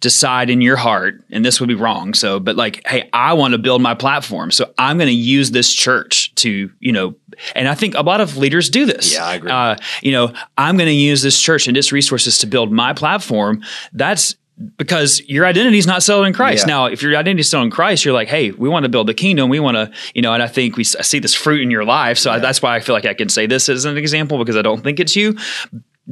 decide 0.00 0.48
in 0.50 0.60
your 0.60 0.76
heart 0.76 1.22
and 1.30 1.44
this 1.44 1.60
would 1.60 1.68
be 1.68 1.74
wrong 1.74 2.14
so 2.14 2.40
but 2.40 2.56
like 2.56 2.80
hey 2.86 3.08
i 3.12 3.32
want 3.34 3.52
to 3.52 3.58
build 3.58 3.82
my 3.82 3.94
platform 3.94 4.50
so 4.50 4.72
i'm 4.78 4.96
going 4.96 5.06
to 5.08 5.12
use 5.14 5.50
this 5.50 5.72
church 5.72 6.34
to 6.36 6.70
you 6.80 6.90
know 6.90 7.14
and 7.54 7.68
i 7.68 7.74
think 7.74 7.94
a 7.94 8.00
lot 8.02 8.20
of 8.20 8.36
leaders 8.38 8.70
do 8.70 8.86
this 8.86 9.12
Yeah, 9.14 9.24
I 9.26 9.34
agree. 9.34 9.50
uh, 9.50 9.76
you 10.02 10.12
know 10.12 10.32
i'm 10.56 10.76
going 10.78 10.88
to 10.88 10.92
use 10.94 11.20
this 11.22 11.40
church 11.40 11.68
and 11.68 11.76
its 11.76 11.92
resources 11.92 12.38
to 12.38 12.46
build 12.46 12.72
my 12.72 12.92
platform 12.94 13.62
that's 13.92 14.36
because 14.76 15.22
your 15.26 15.46
identity 15.46 15.78
is 15.78 15.86
not 15.86 16.02
settled 16.02 16.26
in 16.26 16.34
Christ. 16.34 16.66
Yeah. 16.66 16.74
Now, 16.74 16.84
if 16.84 17.00
your 17.02 17.16
identity 17.16 17.40
is 17.40 17.48
settled 17.48 17.64
in 17.64 17.70
Christ, 17.70 18.04
you're 18.04 18.12
like, 18.12 18.28
hey, 18.28 18.50
we 18.50 18.68
want 18.68 18.82
to 18.82 18.90
build 18.90 19.06
the 19.06 19.14
kingdom. 19.14 19.48
We 19.48 19.58
want 19.58 19.76
to, 19.76 19.90
you 20.14 20.20
know, 20.20 20.34
and 20.34 20.42
I 20.42 20.48
think 20.48 20.76
we 20.76 20.82
I 20.98 21.00
see 21.00 21.18
this 21.18 21.34
fruit 21.34 21.62
in 21.62 21.70
your 21.70 21.82
life. 21.86 22.18
So 22.18 22.30
I, 22.30 22.40
that's 22.40 22.60
why 22.60 22.76
I 22.76 22.80
feel 22.80 22.94
like 22.94 23.06
I 23.06 23.14
can 23.14 23.30
say 23.30 23.46
this 23.46 23.70
as 23.70 23.86
an 23.86 23.96
example 23.96 24.36
because 24.36 24.58
I 24.58 24.60
don't 24.62 24.82
think 24.82 25.00
it's 25.00 25.16
you. 25.16 25.34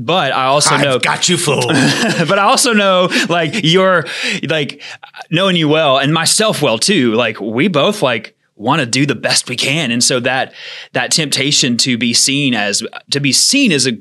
But 0.01 0.33
I 0.33 0.45
also 0.45 0.77
know 0.77 0.95
I've 0.95 1.03
got 1.03 1.29
you 1.29 1.37
fooled. 1.37 1.65
but 2.29 2.39
I 2.39 2.45
also 2.45 2.73
know 2.73 3.09
like 3.29 3.65
you're 3.65 4.07
like 4.49 4.81
knowing 5.29 5.57
you 5.57 5.69
well 5.69 5.99
and 5.99 6.15
myself 6.15 6.63
well 6.63 6.79
too. 6.79 7.15
Like 7.15 7.41
we 7.41 7.67
both 7.67 8.01
like 8.01 8.37
want 8.55 8.79
to 8.79 8.87
do 8.87 9.07
the 9.07 9.17
best 9.17 9.49
we 9.49 9.57
can. 9.57 9.91
And 9.91 10.03
so 10.03 10.21
that 10.21 10.55
that 10.93 11.11
temptation 11.11 11.77
to 11.79 11.99
be 11.99 12.15
seen 12.15 12.55
as 12.55 12.81
to 13.11 13.19
be 13.19 13.33
seen 13.33 13.73
as 13.73 13.89
a 13.89 13.99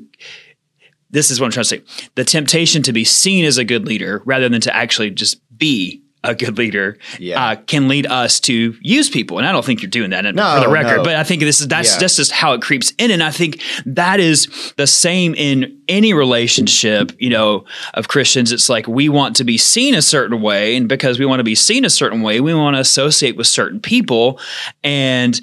this 1.10 1.32
is 1.32 1.40
what 1.40 1.46
I'm 1.46 1.52
trying 1.52 1.64
to 1.64 1.68
say. 1.68 1.82
The 2.14 2.24
temptation 2.24 2.82
to 2.84 2.92
be 2.92 3.02
seen 3.02 3.44
as 3.44 3.58
a 3.58 3.64
good 3.64 3.84
leader 3.84 4.22
rather 4.24 4.48
than 4.48 4.60
to 4.60 4.76
actually 4.76 5.10
just 5.10 5.40
be 5.58 6.04
a 6.28 6.34
good 6.34 6.58
leader 6.58 6.98
Yeah. 7.18 7.42
uh, 7.42 7.56
can 7.56 7.88
lead 7.88 8.06
us 8.06 8.38
to 8.40 8.76
use 8.80 9.08
people. 9.10 9.38
And 9.38 9.46
I 9.46 9.52
don't 9.52 9.64
think 9.64 9.82
you're 9.82 9.90
doing 9.90 10.10
that 10.10 10.22
No, 10.34 10.54
for 10.54 10.60
the 10.60 10.68
record, 10.68 10.98
no. 10.98 11.02
but 11.04 11.16
I 11.16 11.24
think 11.24 11.40
this 11.42 11.60
is 11.60 11.66
that's 11.68 11.94
Yeah. 11.94 11.98
that's 12.00 12.16
just 12.16 12.30
how 12.32 12.52
it 12.52 12.62
creeps 12.62 12.92
in. 12.98 13.10
And 13.10 13.22
I 13.22 13.30
think 13.30 13.60
that 13.86 14.20
is 14.20 14.46
the 14.76 14.86
same 14.86 15.34
in 15.34 15.78
any 15.88 16.12
relationship, 16.12 17.12
you 17.18 17.30
know, 17.30 17.64
of 17.94 18.08
Christians. 18.08 18.52
It's 18.52 18.68
like 18.68 18.86
we 18.86 19.08
want 19.08 19.36
to 19.36 19.44
be 19.44 19.58
seen 19.58 19.94
a 19.94 20.02
certain 20.02 20.40
way, 20.42 20.76
and 20.76 20.88
because 20.88 21.18
we 21.18 21.24
want 21.26 21.40
to 21.40 21.44
be 21.44 21.54
seen 21.54 21.84
a 21.84 21.90
certain 21.90 22.20
way, 22.22 22.40
we 22.40 22.54
want 22.54 22.76
to 22.76 22.80
associate 22.80 23.36
with 23.36 23.46
certain 23.46 23.80
people 23.80 24.38
and 24.84 25.40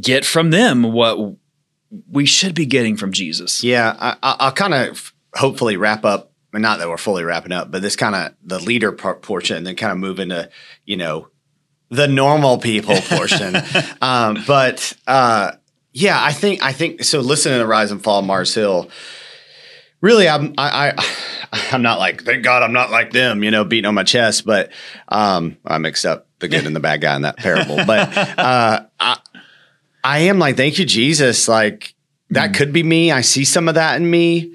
get 0.00 0.24
from 0.24 0.50
them 0.50 0.82
what 0.92 1.18
we 2.10 2.26
should 2.26 2.54
be 2.54 2.66
getting 2.66 2.96
from 2.96 3.12
Jesus. 3.12 3.62
Yeah, 3.64 3.94
I- 3.98 4.16
I'll 4.40 4.52
kind 4.52 4.74
of 4.74 5.12
hopefully 5.34 5.76
wrap 5.76 6.04
up. 6.04 6.30
And 6.54 6.62
Not 6.62 6.78
that 6.78 6.88
we're 6.88 6.96
fully 6.96 7.24
wrapping 7.24 7.52
up, 7.52 7.70
but 7.70 7.82
this 7.82 7.96
kind 7.96 8.14
of 8.14 8.34
the 8.42 8.60
leader 8.60 8.92
part 8.92 9.22
portion, 9.22 9.56
and 9.56 9.66
then 9.66 9.74
kind 9.76 9.92
of 9.92 9.98
move 9.98 10.20
into 10.20 10.48
you 10.84 10.96
know 10.96 11.28
the 11.90 12.08
normal 12.08 12.58
people 12.58 12.96
portion. 13.08 13.56
um, 14.00 14.38
but 14.46 14.92
uh, 15.06 15.52
yeah, 15.92 16.22
I 16.22 16.32
think 16.32 16.62
I 16.62 16.72
think 16.72 17.02
so. 17.04 17.20
Listening 17.20 17.58
to 17.58 17.66
Rise 17.66 17.90
and 17.90 18.02
Fall, 18.02 18.22
Mars 18.22 18.54
Hill. 18.54 18.88
Really, 20.00 20.28
I'm 20.28 20.54
I, 20.56 20.92
I 20.96 21.16
I'm 21.72 21.82
not 21.82 21.98
like 21.98 22.22
thank 22.22 22.44
God 22.44 22.62
I'm 22.62 22.72
not 22.72 22.90
like 22.90 23.12
them, 23.12 23.42
you 23.42 23.50
know, 23.50 23.64
beating 23.64 23.86
on 23.86 23.94
my 23.94 24.04
chest. 24.04 24.46
But 24.46 24.70
um, 25.08 25.56
I 25.64 25.78
mixed 25.78 26.06
up 26.06 26.28
the 26.38 26.48
good 26.48 26.66
and 26.66 26.76
the 26.76 26.80
bad 26.80 27.00
guy 27.00 27.16
in 27.16 27.22
that 27.22 27.36
parable. 27.36 27.76
But 27.84 28.16
uh, 28.38 28.86
I 29.00 29.18
I 30.04 30.18
am 30.20 30.38
like 30.38 30.56
thank 30.56 30.78
you 30.78 30.84
Jesus, 30.84 31.48
like 31.48 31.94
that 32.30 32.54
could 32.54 32.72
be 32.72 32.82
me. 32.82 33.10
I 33.10 33.22
see 33.22 33.44
some 33.44 33.68
of 33.68 33.74
that 33.74 33.96
in 33.96 34.08
me. 34.08 34.54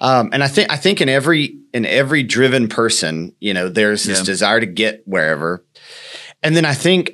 Um, 0.00 0.30
and 0.32 0.42
I 0.44 0.48
think 0.48 0.70
I 0.70 0.76
think 0.76 1.00
in 1.00 1.08
every 1.08 1.58
in 1.72 1.86
every 1.86 2.22
driven 2.22 2.68
person, 2.68 3.34
you 3.40 3.54
know, 3.54 3.68
there's 3.68 4.04
this 4.04 4.18
Yeah. 4.18 4.24
desire 4.24 4.60
to 4.60 4.66
get 4.66 5.02
wherever. 5.06 5.64
And 6.42 6.56
then 6.56 6.64
I 6.64 6.74
think 6.74 7.12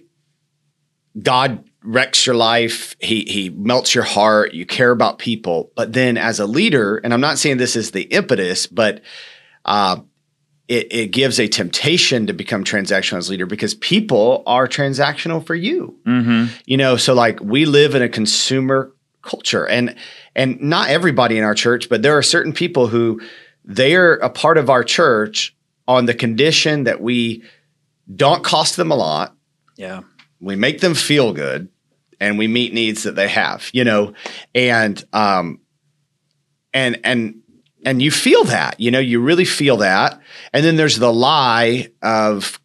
God 1.20 1.64
wrecks 1.84 2.26
your 2.26 2.34
life. 2.34 2.96
He 3.00 3.24
he 3.24 3.50
melts 3.50 3.94
your 3.94 4.04
heart. 4.04 4.54
You 4.54 4.66
care 4.66 4.90
about 4.90 5.18
people. 5.18 5.70
But 5.76 5.92
then 5.92 6.16
as 6.16 6.40
a 6.40 6.46
leader, 6.46 6.96
and 6.98 7.12
I'm 7.12 7.20
not 7.20 7.38
saying 7.38 7.58
this 7.58 7.76
is 7.76 7.90
the 7.90 8.02
impetus, 8.02 8.66
but 8.66 9.02
uh, 9.64 9.98
it, 10.68 10.92
it 10.92 11.06
gives 11.12 11.38
a 11.38 11.48
temptation 11.48 12.26
to 12.26 12.32
become 12.32 12.64
transactional 12.64 13.18
as 13.18 13.28
leader 13.30 13.46
because 13.46 13.74
people 13.74 14.42
are 14.46 14.66
transactional 14.66 15.44
for 15.44 15.54
you. 15.54 15.98
Mm-hmm. 16.06 16.54
You 16.66 16.76
know, 16.78 16.96
so 16.96 17.14
like 17.14 17.40
we 17.40 17.64
live 17.64 17.94
in 17.94 18.02
a 18.02 18.08
consumer 18.08 18.92
culture. 19.22 19.66
And 19.66 19.94
and 20.34 20.60
not 20.60 20.88
everybody 20.88 21.38
in 21.38 21.44
our 21.44 21.54
church, 21.54 21.88
but 21.88 22.02
there 22.02 22.16
are 22.16 22.22
certain 22.22 22.52
people 22.52 22.88
who 22.88 23.20
they're 23.64 24.14
a 24.14 24.30
part 24.30 24.58
of 24.58 24.68
our 24.70 24.82
church 24.84 25.54
on 25.86 26.06
the 26.06 26.14
condition 26.14 26.84
that 26.84 27.00
we 27.00 27.42
don't 28.14 28.42
cost 28.44 28.76
them 28.76 28.90
a 28.90 28.96
lot, 28.96 29.34
Yeah. 29.76 30.00
we 30.40 30.56
make 30.56 30.80
them 30.80 30.94
feel 30.94 31.32
good, 31.32 31.68
and 32.20 32.38
we 32.38 32.48
meet 32.48 32.72
needs 32.74 33.04
that 33.04 33.14
they 33.14 33.28
have, 33.28 33.68
you 33.72 33.84
know, 33.84 34.14
and 34.54 35.02
um 35.12 35.60
and 36.72 37.00
and 37.04 37.36
and 37.84 38.00
you 38.00 38.10
feel 38.10 38.44
that, 38.44 38.78
you 38.78 38.90
know, 38.90 39.00
you 39.00 39.20
really 39.20 39.44
feel 39.44 39.78
that. 39.78 40.20
And 40.52 40.64
then 40.64 40.76
there's 40.76 40.98
the 40.98 41.12
lie 41.12 41.88
of 42.00 42.60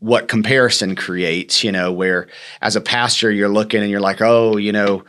what 0.00 0.28
comparison 0.28 0.94
creates, 0.94 1.64
you 1.64 1.72
know, 1.72 1.90
where 1.90 2.28
as 2.60 2.76
a 2.76 2.80
pastor 2.80 3.30
you're 3.30 3.48
looking 3.48 3.80
and 3.82 3.90
you're 3.90 3.98
like, 4.00 4.20
oh, 4.20 4.56
you 4.58 4.70
know, 4.72 5.04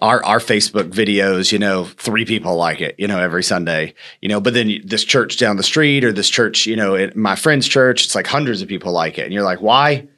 our 0.00 0.24
our 0.24 0.38
Facebook 0.38 0.90
videos, 0.90 1.52
you 1.52 1.58
know, 1.58 1.84
three 1.84 2.24
people 2.24 2.56
like 2.56 2.80
it, 2.80 2.94
you 2.98 3.06
know, 3.06 3.18
every 3.18 3.42
Sunday, 3.42 3.94
you 4.20 4.28
know, 4.28 4.40
but 4.40 4.54
then 4.54 4.80
this 4.84 5.04
church 5.04 5.36
down 5.36 5.56
the 5.56 5.62
street 5.62 6.04
or 6.04 6.12
this 6.12 6.30
church, 6.30 6.66
you 6.66 6.76
know, 6.76 6.94
at 6.94 7.16
my 7.16 7.36
friend's 7.36 7.68
church, 7.68 8.04
it's 8.04 8.14
like 8.14 8.26
hundreds 8.26 8.62
of 8.62 8.68
people 8.68 8.92
like 8.92 9.18
it, 9.18 9.24
and 9.24 9.32
you're 9.32 9.44
like, 9.44 9.60
why? 9.60 10.08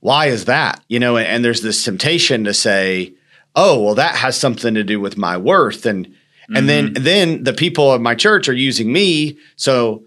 Why 0.00 0.26
is 0.26 0.44
that? 0.46 0.82
You 0.88 0.98
know, 0.98 1.16
and, 1.16 1.26
and 1.26 1.44
there's 1.44 1.62
this 1.62 1.84
temptation 1.84 2.44
to 2.44 2.54
say, 2.54 3.14
oh, 3.54 3.82
well, 3.82 3.94
that 3.96 4.14
has 4.16 4.36
something 4.36 4.74
to 4.74 4.84
do 4.84 5.00
with 5.00 5.16
my 5.16 5.36
worth, 5.36 5.86
and 5.86 6.14
and 6.54 6.68
then 6.68 6.88
mm-hmm. 6.88 7.04
then 7.04 7.44
the 7.44 7.52
people 7.52 7.92
of 7.92 8.00
my 8.00 8.14
church 8.14 8.48
are 8.48 8.54
using 8.54 8.92
me, 8.92 9.38
so 9.56 10.04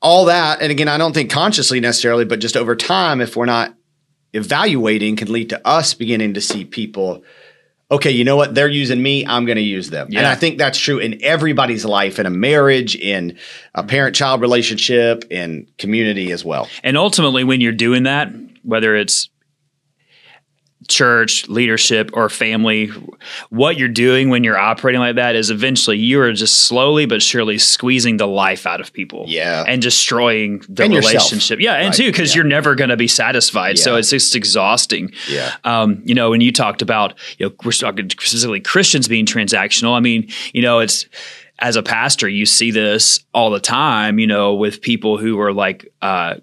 all 0.00 0.26
that, 0.26 0.60
and 0.60 0.70
again, 0.70 0.88
I 0.88 0.98
don't 0.98 1.12
think 1.12 1.30
consciously 1.30 1.80
necessarily, 1.80 2.24
but 2.24 2.40
just 2.40 2.56
over 2.56 2.76
time, 2.76 3.20
if 3.20 3.36
we're 3.36 3.46
not 3.46 3.74
evaluating, 4.32 5.16
can 5.16 5.32
lead 5.32 5.50
to 5.50 5.66
us 5.66 5.94
beginning 5.94 6.34
to 6.34 6.40
see 6.40 6.64
people 6.64 7.24
okay, 7.90 8.10
you 8.10 8.24
know 8.24 8.36
what? 8.36 8.54
They're 8.54 8.68
using 8.68 9.02
me. 9.02 9.26
I'm 9.26 9.46
going 9.46 9.56
to 9.56 9.62
use 9.62 9.90
them. 9.90 10.08
And 10.08 10.26
I 10.26 10.34
think 10.34 10.58
that's 10.58 10.78
true 10.78 10.98
in 10.98 11.22
everybody's 11.22 11.84
life, 11.84 12.18
in 12.18 12.26
a 12.26 12.30
marriage, 12.30 12.94
in 12.96 13.38
a 13.74 13.82
parent 13.82 14.14
child 14.14 14.40
relationship, 14.40 15.24
in 15.30 15.66
community 15.78 16.30
as 16.32 16.44
well. 16.44 16.68
And 16.82 16.96
ultimately, 16.96 17.44
when 17.44 17.60
you're 17.60 17.72
doing 17.72 18.02
that, 18.04 18.32
whether 18.62 18.94
it's 18.94 19.30
church, 20.86 21.48
leadership, 21.48 22.10
or 22.12 22.28
family, 22.28 22.86
what 23.50 23.76
you're 23.76 23.88
doing 23.88 24.30
when 24.30 24.44
you're 24.44 24.56
operating 24.56 25.00
like 25.00 25.16
that 25.16 25.34
is 25.34 25.50
eventually 25.50 25.98
you 25.98 26.20
are 26.20 26.32
just 26.32 26.64
slowly 26.64 27.04
but 27.04 27.20
surely 27.20 27.58
squeezing 27.58 28.16
the 28.16 28.26
life 28.28 28.64
out 28.66 28.80
of 28.80 28.92
people. 28.92 29.24
Yeah. 29.26 29.64
And 29.66 29.82
destroying 29.82 30.62
the 30.68 30.84
And 30.84 30.94
yourself. 30.94 31.14
relationship. 31.14 31.60
Yeah. 31.60 31.74
And 31.74 31.86
Right. 31.86 31.94
too, 31.94 32.06
because 32.06 32.30
Yeah. 32.30 32.36
you're 32.42 32.48
never 32.48 32.74
going 32.76 32.90
to 32.90 32.96
be 32.96 33.08
satisfied. 33.08 33.78
So 33.78 33.96
it's 33.96 34.10
just 34.10 34.36
exhausting. 34.36 35.10
Yeah. 35.28 35.52
Um, 35.64 36.00
you 36.04 36.14
know, 36.14 36.30
when 36.30 36.40
you 36.40 36.52
talked 36.52 36.80
about, 36.80 37.14
you 37.38 37.46
know, 37.46 37.52
we're 37.64 37.72
talking 37.72 38.08
specifically 38.08 38.60
Christians 38.60 39.08
being 39.08 39.26
transactional. 39.26 39.96
I 39.96 40.00
mean, 40.00 40.28
you 40.52 40.62
know, 40.62 40.78
it's 40.78 41.06
as 41.60 41.74
a 41.74 41.82
pastor, 41.82 42.28
you 42.28 42.46
see 42.46 42.70
this 42.70 43.18
all 43.34 43.50
the 43.50 43.58
time, 43.58 44.20
you 44.20 44.28
know, 44.28 44.54
with 44.54 44.80
people 44.80 45.18
who 45.18 45.40
are 45.40 45.52
like, 45.52 45.92
uh, 46.02 46.34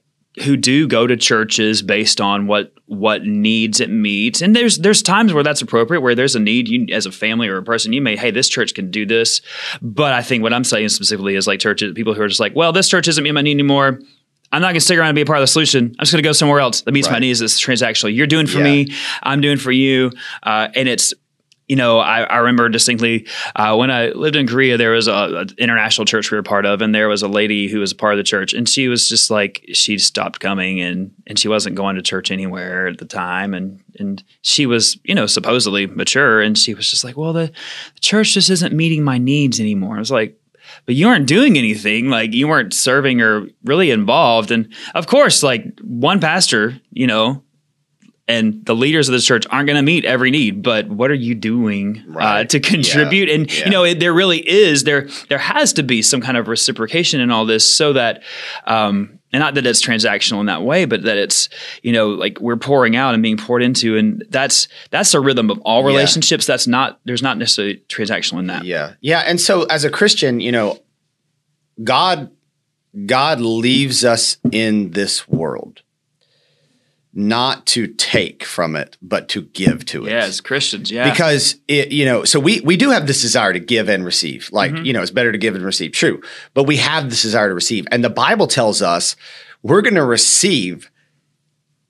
who 0.43 0.57
do 0.57 0.87
go 0.87 1.07
to 1.07 1.15
churches 1.15 1.81
based 1.81 2.19
on 2.19 2.47
what 2.47 2.73
what 2.87 3.23
needs 3.23 3.79
it 3.79 3.89
meets. 3.89 4.41
And 4.41 4.55
there's 4.55 4.77
there's 4.79 5.01
times 5.01 5.33
where 5.33 5.43
that's 5.43 5.61
appropriate 5.61 6.01
where 6.01 6.13
there's 6.15 6.35
a 6.35 6.39
need 6.39 6.67
you 6.67 6.87
as 6.93 7.05
a 7.05 7.11
family 7.11 7.47
or 7.47 7.57
a 7.57 7.63
person 7.63 7.93
you 7.93 8.01
may 8.01 8.15
hey 8.15 8.31
this 8.31 8.49
church 8.49 8.73
can 8.73 8.91
do 8.91 9.05
this. 9.05 9.41
But 9.81 10.13
i 10.13 10.21
think 10.21 10.43
what 10.43 10.53
i'm 10.53 10.63
saying 10.63 10.89
specifically 10.89 11.35
is 11.35 11.47
like 11.47 11.59
churches 11.59 11.93
people 11.93 12.13
who 12.13 12.21
are 12.21 12.27
just 12.27 12.39
like 12.39 12.55
well 12.55 12.71
this 12.73 12.89
church 12.89 13.07
isn't 13.07 13.23
meeting 13.23 13.33
my 13.35 13.41
need 13.41 13.51
anymore. 13.51 13.99
I'm 14.51 14.61
not 14.61 14.67
going 14.67 14.75
to 14.75 14.81
stick 14.81 14.97
around 14.99 15.09
and 15.09 15.15
be 15.15 15.21
a 15.21 15.25
part 15.25 15.39
of 15.39 15.43
the 15.43 15.47
solution. 15.47 15.85
I'm 15.85 16.03
just 16.05 16.11
going 16.13 16.21
to 16.23 16.27
go 16.29 16.31
somewhere 16.31 16.59
else 16.59 16.81
that 16.81 16.91
meets 16.91 17.09
my 17.09 17.19
needs. 17.19 17.41
It's 17.41 17.59
transactional. 17.59 18.15
You're 18.15 18.27
doing 18.27 18.45
for 18.47 18.59
Yeah. 18.59 18.63
me 18.63 18.87
i'm 19.23 19.41
doing 19.41 19.57
for 19.57 19.71
you. 19.71 20.11
Uh, 20.43 20.67
and 20.75 20.87
it's 20.87 21.13
you 21.67 21.75
know, 21.75 21.99
I, 21.99 22.21
I 22.21 22.37
remember 22.37 22.69
distinctly 22.69 23.27
uh, 23.55 23.75
when 23.75 23.89
I 23.89 24.09
lived 24.09 24.35
in 24.35 24.47
Korea, 24.47 24.77
there 24.77 24.91
was 24.91 25.07
a, 25.07 25.11
a 25.13 25.45
international 25.57 26.05
church 26.05 26.29
we 26.29 26.37
were 26.37 26.43
part 26.43 26.65
of, 26.65 26.81
and 26.81 26.93
there 26.93 27.09
was 27.09 27.23
a 27.23 27.27
lady 27.27 27.67
who 27.67 27.79
was 27.79 27.91
a 27.91 27.95
part 27.95 28.13
of 28.13 28.17
the 28.17 28.23
church, 28.23 28.53
and 28.53 28.69
she 28.69 28.87
was 28.87 29.09
just 29.09 29.31
like 29.31 29.65
she 29.73 29.97
stopped 29.97 30.39
coming, 30.39 30.79
and 30.79 31.11
and 31.25 31.39
she 31.39 31.47
wasn't 31.47 31.75
going 31.75 31.95
to 31.95 32.01
church 32.03 32.29
anywhere 32.29 32.87
at 32.87 32.99
the 32.99 33.05
time, 33.05 33.53
and 33.53 33.81
and 33.97 34.23
she 34.43 34.65
was 34.65 34.99
you 35.03 35.15
know 35.15 35.25
supposedly 35.25 35.87
mature, 35.87 36.41
and 36.41 36.57
she 36.57 36.75
was 36.75 36.89
just 36.89 37.03
like, 37.03 37.17
well, 37.17 37.33
the, 37.33 37.47
the 37.47 37.99
church 37.99 38.33
just 38.33 38.49
isn't 38.49 38.75
meeting 38.75 39.03
my 39.03 39.17
needs 39.17 39.59
anymore. 39.59 39.95
I 39.95 39.99
was 39.99 40.11
like. 40.11 40.39
But 40.87 40.95
you 40.95 41.05
weren't 41.05 41.27
doing 41.27 41.59
anything, 41.59 42.09
like 42.09 42.33
you 42.33 42.47
weren't 42.47 42.73
serving 42.73 43.21
or 43.21 43.47
really 43.65 43.91
involved. 43.91 44.49
And 44.49 44.73
of 44.95 45.05
course, 45.05 45.43
like 45.43 45.79
one 45.81 46.19
pastor, 46.19 46.81
you 46.91 47.05
know, 47.05 47.43
and 48.27 48.65
the 48.65 48.75
leaders 48.75 49.07
of 49.07 49.13
the 49.13 49.21
church 49.21 49.45
aren't 49.51 49.67
going 49.67 49.75
to 49.77 49.83
meet 49.83 50.03
every 50.05 50.31
need 50.31 50.63
but 50.63 50.87
what 50.89 51.11
are 51.11 51.15
you 51.15 51.35
doing 51.35 52.03
uh, 52.19 52.43
to 52.45 52.59
contribute 52.59 53.29
and 53.29 53.51
Yeah. 53.51 53.65
you 53.65 53.71
know 53.71 53.83
it, 53.83 53.99
there 53.99 54.13
really 54.13 54.39
is 54.47 54.83
there 54.83 55.07
there 55.29 55.37
has 55.37 55.73
to 55.73 55.83
be 55.83 56.01
some 56.01 56.21
kind 56.21 56.35
of 56.37 56.47
reciprocation 56.47 57.21
in 57.21 57.29
all 57.31 57.45
this 57.45 57.69
so 57.71 57.93
that 57.93 58.23
um 58.65 59.19
and 59.33 59.41
not 59.41 59.53
that 59.55 59.65
it's 59.67 59.85
transactional 59.85 60.39
in 60.39 60.45
that 60.47 60.63
way 60.63 60.85
but 60.85 61.03
that 61.03 61.17
it's 61.17 61.49
you 61.83 61.91
know 61.91 62.09
like 62.09 62.39
we're 62.39 62.55
pouring 62.57 62.95
out 62.95 63.13
and 63.13 63.21
being 63.21 63.37
poured 63.37 63.61
into 63.61 63.95
and 63.97 64.23
that's 64.29 64.67
that's 64.89 65.13
a 65.13 65.19
rhythm 65.19 65.49
of 65.51 65.59
all 65.59 65.81
Yeah. 65.81 65.87
relationships 65.87 66.45
that's 66.47 66.65
not 66.67 66.99
there's 67.05 67.21
not 67.21 67.37
necessarily 67.37 67.83
transactional 67.89 68.39
in 68.39 68.47
that 68.47 68.63
Yeah. 68.65 68.93
Yeah. 69.01 69.19
And 69.19 69.39
so 69.39 69.63
as 69.65 69.83
a 69.83 69.89
Christian, 69.89 70.39
you 70.39 70.51
know, 70.51 70.79
God 71.83 72.31
God 73.05 73.41
leaves 73.41 74.05
us 74.05 74.37
in 74.51 74.91
this 74.91 75.27
world 75.27 75.81
not 77.17 77.65
to 77.67 77.87
take 77.87 78.43
from 78.43 78.75
it, 78.75 78.97
but 79.01 79.29
to 79.29 79.43
give 79.43 79.85
to 79.85 80.05
it. 80.05 80.11
yeah 80.11 80.25
as 80.25 80.41
christians 80.41 80.91
yeah 80.91 81.09
Because 81.09 81.55
it, 81.69 81.91
you 81.91 82.03
know, 82.05 82.25
so 82.25 82.39
we 82.41 82.59
we 82.61 82.75
do 82.75 82.89
have 82.89 83.07
this 83.07 83.21
desire 83.21 83.53
to 83.53 83.59
give 83.59 83.87
and 83.87 84.03
receive. 84.03 84.49
Like, 84.51 84.71
Mm-hmm. 84.73 84.85
you 84.85 84.91
know, 84.93 85.01
it's 85.01 85.11
better 85.11 85.31
to 85.31 85.37
give 85.37 85.55
and 85.55 85.63
receive. 85.63 85.93
True. 85.93 86.21
But 86.53 86.63
we 86.65 86.75
have 86.77 87.09
this 87.09 87.21
desire 87.21 87.47
to 87.47 87.55
receive. 87.55 87.87
And 87.89 88.03
the 88.03 88.09
Bible 88.09 88.47
tells 88.47 88.81
us 88.81 89.15
we're 89.63 89.81
going 89.81 89.95
to 89.95 90.03
receive 90.03 90.91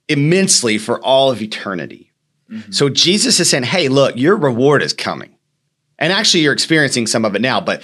immensely 0.07 0.77
for 0.77 0.99
all 1.03 1.31
of 1.31 1.41
eternity. 1.41 2.11
Mm-hmm. 2.51 2.71
So 2.71 2.89
Jesus 2.89 3.39
is 3.39 3.49
saying, 3.49 3.63
"Hey, 3.63 3.87
look, 3.87 4.15
your 4.15 4.35
reward 4.35 4.83
is 4.83 4.93
coming." 4.93 5.35
And 5.97 6.11
actually 6.13 6.41
you're 6.41 6.53
experiencing 6.53 7.07
some 7.07 7.25
of 7.25 7.35
it 7.35 7.41
now, 7.41 7.61
but 7.61 7.81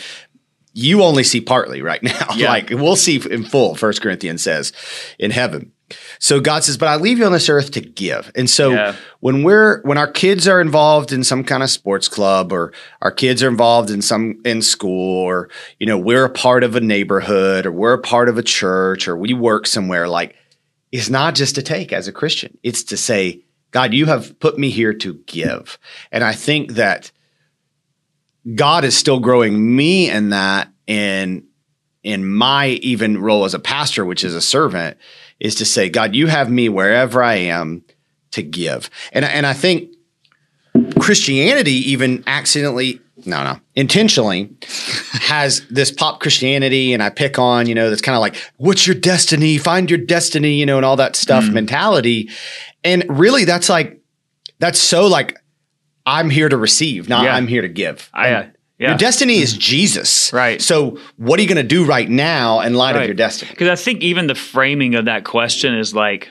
you 0.74 1.02
only 1.02 1.24
see 1.24 1.42
partly 1.42 1.82
right 1.82 2.04
now. 2.14 2.28
Yeah. 2.36 2.50
like 2.50 2.70
we'll 2.70 2.96
see 2.96 3.20
in 3.30 3.44
full, 3.46 3.74
First 3.76 4.02
Corinthians 4.02 4.44
says, 4.44 4.74
in 5.18 5.32
heaven. 5.32 5.72
So 6.20 6.40
God 6.40 6.64
says, 6.64 6.78
but 6.78 6.88
I 6.88 6.96
leave 6.96 7.18
you 7.18 7.26
on 7.26 7.32
this 7.32 7.50
earth 7.50 7.72
to 7.72 7.82
give. 7.82 8.32
And 8.36 8.50
so 8.50 8.72
Yeah. 8.72 8.96
when 9.20 9.44
we're 9.44 9.82
when 9.84 9.98
our 9.98 10.12
kids 10.12 10.48
are 10.48 10.62
involved 10.62 11.12
in 11.12 11.24
some 11.24 11.44
kind 11.44 11.64
of 11.64 11.70
sports 11.70 12.08
club 12.08 12.52
or 12.52 12.74
our 13.02 13.12
kids 13.12 13.42
are 13.44 13.48
involved 13.50 13.90
in 13.90 14.02
some 14.02 14.42
in 14.46 14.62
school 14.62 15.18
or 15.18 15.50
you 15.80 15.86
know, 15.88 15.98
we're 15.98 16.26
a 16.26 16.30
part 16.30 16.64
of 16.64 16.76
a 16.76 16.82
neighborhood 16.82 17.66
or 17.66 17.72
we're 17.72 17.94
a 17.94 18.02
part 18.02 18.30
of 18.30 18.38
a 18.38 18.44
church 18.44 19.08
or 19.08 19.16
we 19.18 19.34
work 19.34 19.68
somewhere, 19.68 20.08
like 20.08 20.36
it's 20.92 21.10
not 21.10 21.36
just 21.36 21.56
to 21.56 21.62
take 21.62 21.94
as 21.94 22.08
a 22.08 22.12
Christian. 22.12 22.58
It's 22.64 22.84
to 22.86 22.98
say, 22.98 23.42
God, 23.72 23.94
you 23.94 24.06
have 24.08 24.38
put 24.40 24.60
me 24.60 24.70
here 24.70 24.94
to 24.94 25.14
give. 25.26 25.80
And 26.12 26.24
I 26.24 26.34
think 26.34 26.74
that 26.74 27.12
God 28.56 28.84
is 28.84 28.98
still 28.98 29.20
growing 29.20 29.76
me 29.76 30.10
in 30.10 30.30
that 30.30 30.70
in 30.88 31.46
in 32.04 32.28
my 32.28 32.70
even 32.82 33.20
role 33.22 33.46
as 33.46 33.54
a 33.54 33.60
pastor, 33.60 34.04
which 34.04 34.24
is 34.24 34.34
a 34.34 34.42
servant, 34.42 34.98
is 35.42 35.56
to 35.56 35.66
say, 35.66 35.90
God, 35.90 36.16
you 36.16 36.28
have 36.28 36.50
me 36.50 36.70
wherever 36.70 37.22
I 37.22 37.36
am 37.36 37.84
to 38.32 38.42
give. 38.42 38.90
And 39.12 39.26
and 39.26 39.46
I 39.46 39.54
think 39.54 39.94
Christianity 41.00 41.74
even 41.92 42.24
accidentally 42.28 43.02
no 43.26 43.44
no 43.44 43.60
intentionally 43.76 44.50
has 45.14 45.66
this 45.70 45.92
pop 45.92 46.22
Christianity 46.22 46.94
and 46.94 47.04
I 47.04 47.10
pick 47.10 47.38
on 47.38 47.68
you 47.68 47.76
know 47.76 47.90
that's 47.90 48.02
kind 48.02 48.16
of 48.16 48.22
like 48.22 48.36
what's 48.58 48.88
your 48.88 48.96
destiny 48.96 49.58
find 49.58 49.92
your 49.92 50.00
destiny 50.00 50.54
you 50.54 50.66
know 50.66 50.78
and 50.78 50.86
all 50.86 50.96
that 50.96 51.16
stuff 51.16 51.48
mentality 51.50 52.30
and 52.84 53.06
really 53.10 53.46
that's 53.46 53.70
like 53.70 54.02
that's 54.60 54.80
so 54.80 55.08
like 55.08 55.38
I'm 56.06 56.30
here 56.30 56.50
to 56.50 56.58
receive 56.58 57.10
not 57.10 57.26
Yeah. 57.26 57.36
I'm 57.36 57.48
here 57.48 57.62
to 57.62 57.68
give 57.68 58.10
I, 58.14 58.32
uh, 58.32 58.50
yeah 58.82 58.90
your 58.90 58.98
destiny 58.98 59.38
is 59.40 59.54
Jesus 59.54 60.34
Right. 60.34 60.62
so 60.62 60.98
what 61.18 61.40
are 61.40 61.44
you 61.44 61.48
going 61.48 61.66
to 61.68 61.76
do 61.78 61.86
right 61.86 62.10
now 62.10 62.60
in 62.62 62.74
light 62.74 62.96
of 62.96 63.06
your 63.06 63.14
destiny 63.14 63.52
Because 63.52 63.70
I 63.70 63.76
think 63.82 64.02
even 64.02 64.28
the 64.28 64.36
framing 64.36 64.96
of 64.96 65.06
that 65.06 65.24
question 65.24 65.74
is 65.78 65.94
like 65.96 66.30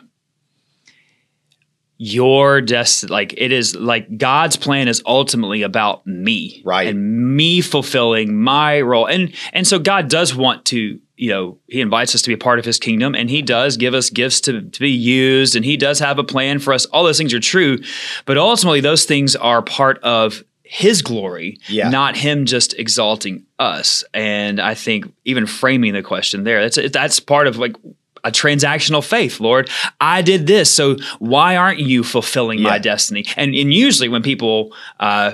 your 2.03 2.63
destiny. 2.63 3.11
Like 3.11 3.35
it 3.37 3.53
is 3.53 3.77
like 3.77 4.17
God's 4.17 4.57
plan 4.57 4.89
is 4.89 5.03
ultimately 5.05 5.61
about 5.63 6.07
me, 6.07 6.63
Right. 6.65 6.89
And 6.89 7.37
me 7.37 7.61
fulfilling 7.61 8.41
my 8.41 8.81
role, 8.81 9.07
and 9.07 9.35
and 9.53 9.67
so 9.67 9.79
God 9.79 10.09
does 10.09 10.35
want 10.35 10.65
to. 10.67 10.99
You 11.17 11.29
know, 11.31 11.59
he 11.69 11.83
invites 11.83 12.15
us 12.15 12.23
to 12.23 12.29
be 12.29 12.33
a 12.33 12.39
part 12.39 12.59
of 12.59 12.65
his 12.65 12.79
kingdom 12.79 13.15
and 13.15 13.29
he 13.29 13.43
does 13.43 13.77
give 13.77 13.93
us 13.93 14.09
gifts 14.09 14.41
to, 14.41 14.63
to 14.63 14.81
be 14.81 14.89
used 14.89 15.55
and 15.55 15.67
he 15.67 15.77
does 15.77 15.99
have 15.99 16.19
a 16.19 16.25
plan 16.25 16.59
for 16.59 16.73
us. 16.73 16.87
All 16.87 17.05
those 17.05 17.19
things 17.19 17.35
are 17.35 17.41
true. 17.41 17.77
But 18.25 18.39
ultimately, 18.39 18.81
those 18.81 19.05
things 19.05 19.37
are 19.37 19.61
part 19.61 19.99
of 19.99 20.43
his 20.73 21.03
glory, 21.03 21.59
Yeah. 21.69 21.91
not 21.91 22.17
him 22.17 22.45
just 22.47 22.79
exalting 22.79 23.45
us. 23.59 24.05
And 24.15 24.61
I 24.61 24.75
think 24.75 25.13
even 25.25 25.45
framing 25.47 25.95
the 25.95 26.03
question 26.03 26.45
there, 26.45 26.61
that's 26.69 26.93
that's 26.93 27.19
part 27.19 27.49
of 27.49 27.57
like 27.59 27.75
a 28.23 28.31
transactional 28.31 29.03
faith, 29.05 29.41
Lord. 29.41 29.69
I 30.01 30.23
did 30.23 30.47
this, 30.47 30.73
so 30.73 30.97
why 31.19 31.57
aren't 31.57 31.81
you 31.81 32.05
fulfilling 32.05 32.63
my 32.63 32.79
destiny? 32.79 33.25
And 33.37 33.53
and 33.55 33.75
usually 33.75 34.09
when 34.09 34.23
people 34.23 34.73
uh, 35.01 35.33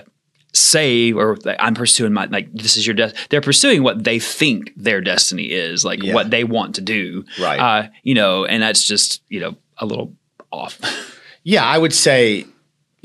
say 0.54 1.12
or 1.12 1.36
I'm 1.58 1.74
pursuing 1.74 2.14
my 2.14 2.24
like 2.26 2.50
this 2.54 2.78
is 2.78 2.86
your 2.86 2.94
destiny, 2.94 3.26
they're 3.28 3.42
pursuing 3.42 3.82
what 3.82 4.04
they 4.04 4.18
think 4.18 4.72
their 4.74 5.02
destiny 5.02 5.44
is, 5.52 5.84
like 5.84 6.02
Yeah. 6.02 6.14
what 6.14 6.30
they 6.30 6.44
want 6.44 6.76
to 6.76 6.80
do, 6.80 7.24
Right. 7.38 7.60
Uh, 7.60 7.88
you 8.04 8.14
know, 8.14 8.46
and 8.46 8.62
that's 8.62 8.84
just 8.88 9.20
you 9.28 9.40
know 9.40 9.54
a 9.78 9.84
little 9.84 10.14
off. 10.50 10.78
Yeah, 11.48 11.62
I 11.64 11.78
would 11.78 11.92
say, 11.94 12.44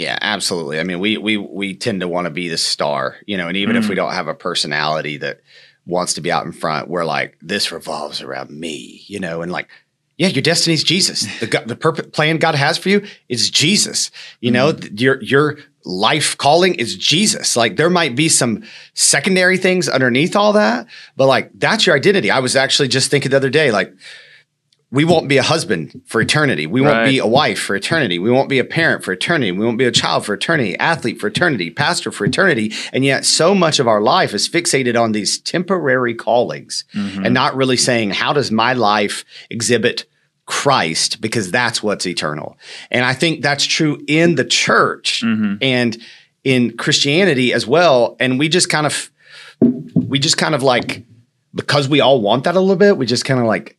yeah, 0.02 0.18
absolutely. 0.20 0.80
I 0.80 0.84
mean, 0.84 1.00
we 1.00 1.18
we 1.18 1.38
we 1.38 1.76
tend 1.76 2.02
to 2.02 2.08
want 2.08 2.26
to 2.26 2.32
be 2.32 2.50
the 2.50 2.58
star, 2.58 3.18
you 3.28 3.38
know, 3.38 3.48
and 3.48 3.56
even 3.56 3.76
if 3.76 3.88
we 3.88 3.94
mm. 3.94 3.98
don't 3.98 4.14
have 4.14 4.28
a 4.28 4.34
personality 4.34 5.18
that 5.18 5.42
wants 5.86 6.16
to 6.16 6.22
be 6.22 6.32
out 6.32 6.44
in 6.44 6.52
front, 6.52 6.90
we're 6.90 7.06
like, 7.06 7.38
this 7.40 7.72
revolves 7.72 8.20
around 8.20 8.50
me, 8.50 9.04
you 9.06 9.20
know, 9.20 9.44
and 9.44 9.52
like, 9.52 9.70
yeah, 10.18 10.28
your 10.28 10.42
destiny's 10.42 10.84
Jesus. 10.84 11.28
The 11.40 11.64
the 11.68 11.76
perfect 11.76 12.14
plan 12.14 12.38
God 12.38 12.56
has 12.56 12.80
for 12.80 12.90
you 12.90 13.06
is 13.30 13.52
Jesus. 13.52 14.10
You 14.40 14.50
know, 14.50 14.74
mm. 14.74 14.82
th- 14.82 15.00
your 15.00 15.22
your 15.22 15.58
life 15.86 16.36
calling 16.36 16.74
is 16.76 16.96
Jesus. 16.96 17.56
Like 17.56 17.76
there 17.76 17.90
might 17.90 18.16
be 18.16 18.28
some 18.28 18.64
secondary 18.96 19.58
things 19.58 19.88
underneath 19.88 20.36
all 20.36 20.54
that, 20.54 20.88
but 21.16 21.28
like 21.28 21.52
that's 21.54 21.86
your 21.86 21.96
identity. 21.96 22.32
I 22.32 22.40
was 22.40 22.56
actually 22.56 22.88
just 22.88 23.12
thinking 23.12 23.30
the 23.30 23.38
other 23.38 23.52
day, 23.52 23.72
like 23.72 23.94
we 24.92 25.06
won't 25.06 25.30
be 25.30 25.38
a 25.38 25.44
husband 25.44 26.02
for 26.06 26.20
eternity. 26.20 26.68
We 26.68 26.82
won't 26.82 26.98
Right. 26.98 27.10
be 27.10 27.20
a 27.20 27.26
wife 27.26 27.60
for 27.60 27.76
eternity. 27.78 28.20
We 28.20 28.30
won't 28.30 28.50
be 28.50 28.60
a 28.60 28.66
parent 28.66 29.06
for 29.06 29.14
eternity. 29.14 29.54
We 29.54 29.64
won't 29.64 29.78
be 29.78 29.86
a 29.86 29.92
child 29.92 30.26
for 30.26 30.34
eternity, 30.34 30.78
athlete 30.78 31.20
for 31.20 31.28
eternity, 31.28 31.70
pastor 31.70 32.12
for 32.12 32.26
eternity. 32.26 32.74
And 32.92 33.06
yet, 33.06 33.26
so 33.26 33.56
much 33.56 33.80
of 33.80 33.88
our 33.88 34.02
life 34.02 34.34
is 34.34 34.50
fixated 34.50 35.02
on 35.02 35.14
these 35.14 35.40
temporary 35.40 36.14
callings 36.14 36.84
mm-hmm. 36.94 37.24
and 37.24 37.34
not 37.34 37.56
really 37.56 37.78
saying, 37.78 38.12
how 38.12 38.34
does 38.34 38.52
my 38.52 38.74
life 38.74 39.24
exhibit 39.50 40.06
Christ? 40.46 41.22
Because 41.22 41.52
that's 41.52 41.82
what's 41.82 42.06
eternal. 42.06 42.58
And 42.90 43.06
I 43.06 43.14
think 43.14 43.42
that's 43.42 43.66
true 43.66 44.04
in 44.08 44.36
the 44.36 44.46
church 44.46 45.24
mm-hmm. 45.24 45.56
and 45.62 45.98
in 46.44 46.76
Christianity 46.76 47.54
as 47.54 47.66
well. 47.66 48.18
And 48.20 48.38
we 48.38 48.50
just 48.50 48.68
kind 48.68 48.86
of, 48.86 49.10
we 49.96 50.20
just 50.20 50.38
kind 50.38 50.54
of 50.54 50.64
like, 50.64 51.06
because 51.56 51.88
we 51.88 52.02
all 52.02 52.20
want 52.20 52.44
that 52.44 52.56
a 52.56 52.60
little 52.60 52.76
bit, 52.76 52.98
we 52.98 53.06
just 53.06 53.24
kind 53.24 53.40
of 53.40 53.46
like, 53.46 53.78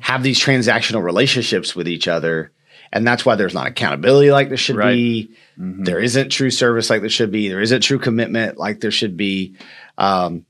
have 0.00 0.22
these 0.22 0.38
transactional 0.40 1.02
relationships 1.02 1.74
with 1.76 1.88
each 1.88 2.08
other. 2.08 2.50
And 2.92 3.06
that's 3.06 3.24
why 3.26 3.34
there's 3.34 3.54
not 3.54 3.66
accountability 3.66 4.30
like 4.30 4.48
there 4.48 4.56
should 4.56 4.76
Right. 4.76 4.94
be. 4.94 5.30
There 5.56 6.00
isn't 6.00 6.30
true 6.30 6.50
service 6.50 6.90
like 6.90 7.00
there 7.00 7.10
should 7.10 7.30
be. 7.32 7.48
There 7.48 7.60
isn't 7.60 7.80
true 7.82 7.98
commitment 7.98 8.56
like 8.58 8.80
there 8.80 8.90
should 8.90 9.16
be. 9.16 9.56
Um, 9.98 10.44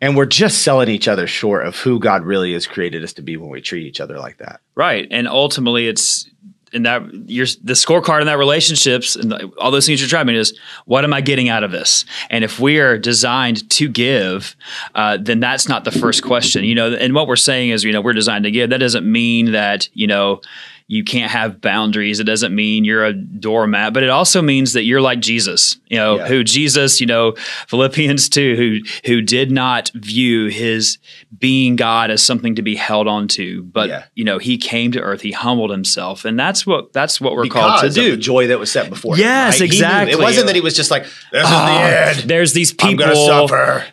and 0.00 0.16
we're 0.16 0.26
just 0.26 0.62
selling 0.62 0.88
each 0.88 1.08
other 1.08 1.26
short 1.26 1.66
of 1.66 1.76
who 1.76 1.98
God 1.98 2.24
really 2.24 2.52
has 2.52 2.66
created 2.66 3.02
us 3.04 3.14
to 3.14 3.22
be 3.22 3.36
when 3.36 3.48
we 3.50 3.60
treat 3.60 3.86
each 3.86 4.00
other 4.00 4.18
like 4.18 4.38
that. 4.38 4.60
Right. 4.74 5.08
And 5.10 5.26
ultimately 5.28 5.86
it's 5.88 6.28
in 6.74 6.82
that 6.82 7.02
your 7.28 7.46
the 7.62 7.72
scorecard 7.72 8.20
in 8.20 8.26
that 8.26 8.38
relationships 8.38 9.16
and 9.16 9.32
all 9.58 9.70
those 9.70 9.86
things 9.86 10.00
you're 10.00 10.08
driving 10.08 10.34
is 10.34 10.58
what 10.84 11.04
am 11.04 11.12
I 11.12 11.20
getting 11.20 11.48
out 11.48 11.64
of 11.64 11.70
this? 11.70 12.04
And 12.30 12.44
if 12.44 12.58
we 12.58 12.78
are 12.78 12.98
designed 12.98 13.68
to 13.70 13.88
give, 13.88 14.56
uh, 14.94 15.18
then 15.20 15.40
that's 15.40 15.68
not 15.68 15.84
the 15.84 15.92
first 15.92 16.22
question. 16.22 16.64
You 16.64 16.74
know, 16.74 16.92
and 16.92 17.14
what 17.14 17.28
we're 17.28 17.36
saying 17.36 17.70
is, 17.70 17.84
you 17.84 17.92
know, 17.92 18.00
we're 18.00 18.12
designed 18.12 18.44
to 18.44 18.50
give. 18.50 18.70
That 18.70 18.78
doesn't 18.78 19.10
mean 19.10 19.52
that, 19.52 19.88
you 19.94 20.06
know, 20.06 20.40
you 20.86 21.02
can't 21.02 21.30
have 21.30 21.62
boundaries. 21.62 22.20
It 22.20 22.24
doesn't 22.24 22.54
mean 22.54 22.84
you're 22.84 23.06
a 23.06 23.12
doormat, 23.14 23.94
but 23.94 24.02
it 24.02 24.10
also 24.10 24.42
means 24.42 24.74
that 24.74 24.84
you're 24.84 25.00
like 25.00 25.20
Jesus, 25.20 25.78
you 25.88 25.96
know, 25.96 26.16
Yeah. 26.16 26.26
who 26.26 26.44
Jesus, 26.44 27.00
you 27.00 27.06
know, 27.06 27.34
Philippians 27.68 28.28
2, 28.28 28.54
who 28.56 28.78
who 29.10 29.22
did 29.22 29.50
not 29.50 29.90
view 29.94 30.46
his 30.48 30.98
being 31.38 31.76
God 31.76 32.10
as 32.10 32.22
something 32.22 32.54
to 32.56 32.62
be 32.62 32.74
held 32.76 33.08
on 33.08 33.28
to, 33.28 33.62
but 33.62 33.88
Yeah. 33.88 34.02
you 34.14 34.24
know, 34.24 34.38
he 34.38 34.58
came 34.58 34.92
to 34.92 35.00
earth, 35.00 35.22
he 35.22 35.32
humbled 35.32 35.70
himself, 35.70 36.24
and 36.26 36.38
that's 36.38 36.66
what 36.66 36.92
that's 36.92 37.18
what 37.20 37.34
we're 37.34 37.46
called 37.46 37.80
to 37.80 37.86
of 37.86 37.94
do. 37.94 38.10
the 38.10 38.16
joy 38.18 38.46
that 38.48 38.58
was 38.58 38.70
set 38.70 38.90
before. 38.90 39.14
him, 39.16 39.20
Yes, 39.20 39.60
right? 39.60 39.66
Exactly. 39.66 40.12
it 40.12 40.18
wasn't 40.18 40.46
that 40.48 40.54
he 40.54 40.60
was 40.60 40.76
just 40.76 40.90
like, 40.90 41.04
this 41.04 41.42
is 41.44 41.48
the 41.48 41.56
Ah, 41.56 42.08
end. 42.10 42.18
There's 42.28 42.52
these 42.52 42.72
people. 42.72 43.06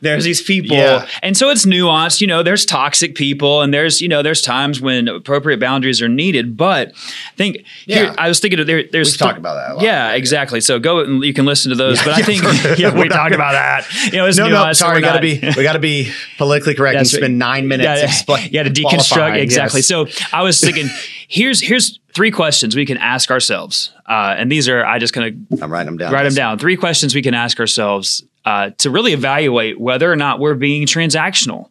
There's 0.01 0.23
these 0.23 0.41
people, 0.41 0.75
Yeah. 0.77 1.05
and 1.23 1.35
so 1.37 1.49
it's 1.49 1.65
nuanced. 1.65 2.21
You 2.21 2.27
know, 2.27 2.43
there's 2.43 2.65
toxic 2.65 3.15
people, 3.15 3.61
and 3.61 3.73
there's 3.73 4.01
you 4.01 4.07
know 4.07 4.21
there's 4.21 4.41
times 4.41 4.81
when 4.81 5.07
appropriate 5.07 5.59
boundaries 5.59 6.01
are 6.01 6.09
needed. 6.09 6.57
But 6.57 6.80
I 6.89 7.35
think 7.35 7.57
here, 7.85 8.05
Yeah. 8.05 8.15
I 8.17 8.27
was 8.27 8.39
thinking 8.39 8.59
of 8.59 8.67
there, 8.67 8.83
there's 8.91 9.11
We've 9.13 9.17
talked 9.19 9.37
about 9.37 9.55
that 9.55 9.75
lot. 9.75 9.83
Yeah, 9.83 10.11
exactly. 10.13 10.61
So 10.61 10.79
go 10.79 10.99
and 10.99 11.23
you 11.23 11.33
can 11.33 11.45
listen 11.45 11.69
to 11.69 11.75
those. 11.75 11.97
Yeah, 11.99 12.05
but 12.05 12.13
I 12.15 12.21
think 12.21 12.43
yeah, 12.79 12.99
we 12.99 13.09
talked 13.09 13.33
about 13.35 13.53
that. 13.53 13.87
You 14.11 14.19
know, 14.19 14.25
it's 14.25 14.37
No, 14.37 14.49
no, 14.49 14.73
sorry. 14.73 14.95
we're 14.97 15.01
got 15.01 15.15
to 15.15 15.21
be, 15.21 15.39
we 15.57 15.63
got 15.63 15.73
to 15.73 15.79
be 15.79 16.11
politically 16.37 16.75
correct 16.75 16.97
and 16.97 17.07
spend 17.07 17.37
nine 17.39 17.67
minutes 17.67 17.85
Yeah, 18.01 18.05
explaining. 18.07 18.51
yeah, 18.53 18.63
to 18.63 18.69
deconstruct 18.69 19.37
exactly. 19.37 19.81
So 19.81 20.07
I 20.33 20.41
was 20.43 20.59
thinking, 20.59 20.89
here's 21.27 21.61
here's 21.61 21.99
three 22.13 22.31
questions 22.31 22.75
we 22.75 22.85
can 22.85 22.97
ask 22.97 23.31
ourselves 23.31 23.93
uh, 24.05 24.35
and 24.37 24.51
these 24.51 24.67
are 24.67 24.83
I 24.85 24.99
just 24.99 25.13
kind 25.13 25.47
of 25.51 25.61
I'm 25.63 25.71
writing 25.71 25.85
them 25.85 25.97
down. 25.97 26.11
write 26.11 26.23
them 26.23 26.33
down. 26.33 26.59
Three 26.59 26.75
questions 26.75 27.15
we 27.15 27.21
can 27.21 27.33
ask 27.33 27.57
ourselves 27.59 28.23
uh, 28.45 28.71
to 28.79 28.89
really 28.89 29.13
evaluate 29.13 29.79
whether 29.79 30.11
or 30.11 30.15
not 30.15 30.39
we're 30.39 30.55
being 30.55 30.85
transactional. 30.87 31.69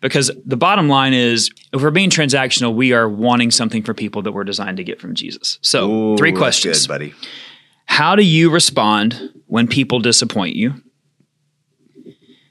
Because 0.00 0.30
the 0.44 0.56
bottom 0.56 0.88
line 0.88 1.14
is, 1.14 1.50
if 1.72 1.82
we're 1.82 1.90
being 1.90 2.10
transactional, 2.10 2.74
we 2.74 2.92
are 2.92 3.08
wanting 3.08 3.50
something 3.50 3.82
for 3.82 3.94
people 3.94 4.22
that 4.22 4.32
we're 4.32 4.44
designed 4.44 4.76
to 4.76 4.84
get 4.84 5.00
from 5.00 5.14
Jesus. 5.14 5.58
So, 5.62 5.90
Ooh, 5.90 6.16
three 6.16 6.32
questions. 6.32 6.86
good, 6.86 6.92
buddy. 6.92 7.14
How 7.86 8.14
do 8.16 8.22
you 8.24 8.50
respond 8.50 9.30
when 9.46 9.66
people 9.66 9.98
disappoint 10.00 10.56
you? 10.56 10.74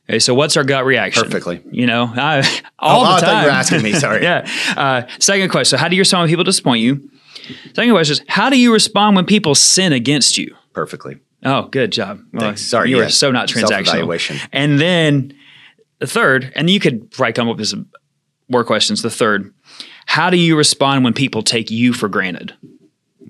Okay, 0.10 0.20
so 0.20 0.34
what's 0.34 0.58
our 0.58 0.64
gut 0.64 0.84
reaction? 0.86 1.24
Perfectly. 1.24 1.62
You 1.72 1.86
know, 1.86 2.12
I, 2.16 2.40
all 2.80 3.06
Oh, 3.06 3.16
the 3.16 3.22
time. 3.22 3.42
you 3.44 3.46
were 3.48 3.52
asking 3.56 3.82
me, 3.84 3.94
sorry. 3.94 4.24
yeah. 4.24 4.48
Uh, 4.76 5.04
second 5.20 5.50
question. 5.50 5.78
So, 5.78 5.82
how 5.82 5.88
do 5.88 5.96
you 5.96 6.02
respond 6.02 6.24
when 6.24 6.30
people 6.30 6.44
disappoint 6.44 6.82
you? 6.82 7.10
Second 7.74 7.92
question 7.92 8.14
is, 8.14 8.22
how 8.28 8.50
do 8.50 8.58
you 8.60 8.74
respond 8.74 9.16
when 9.16 9.26
people 9.26 9.56
sin 9.56 9.94
against 9.94 10.38
you? 10.38 10.56
Perfectly. 10.74 11.18
Oh, 11.44 11.64
good 11.70 11.92
job. 11.92 12.20
Well, 12.34 12.56
Sorry, 12.56 12.90
you 12.90 12.98
yeah. 12.98 13.04
were 13.06 13.10
so 13.10 13.32
not 13.32 13.48
transactional. 13.48 14.08
And 14.52 14.80
then 14.80 15.34
the 16.00 16.08
third, 16.08 16.52
and 16.56 16.70
you 16.70 16.80
could 16.80 17.10
probably 17.12 17.34
come 17.34 17.50
up 17.50 17.58
with 17.58 17.68
some 17.68 17.88
more 18.50 18.64
questions. 18.64 19.02
The 19.02 19.10
third, 19.10 19.54
how 20.06 20.30
do 20.30 20.38
you 20.38 20.56
respond 20.58 21.04
when 21.04 21.14
people 21.14 21.42
take 21.42 21.72
you 21.72 21.94
for 21.94 22.08
granted? 22.10 22.54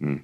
I- 0.04 0.21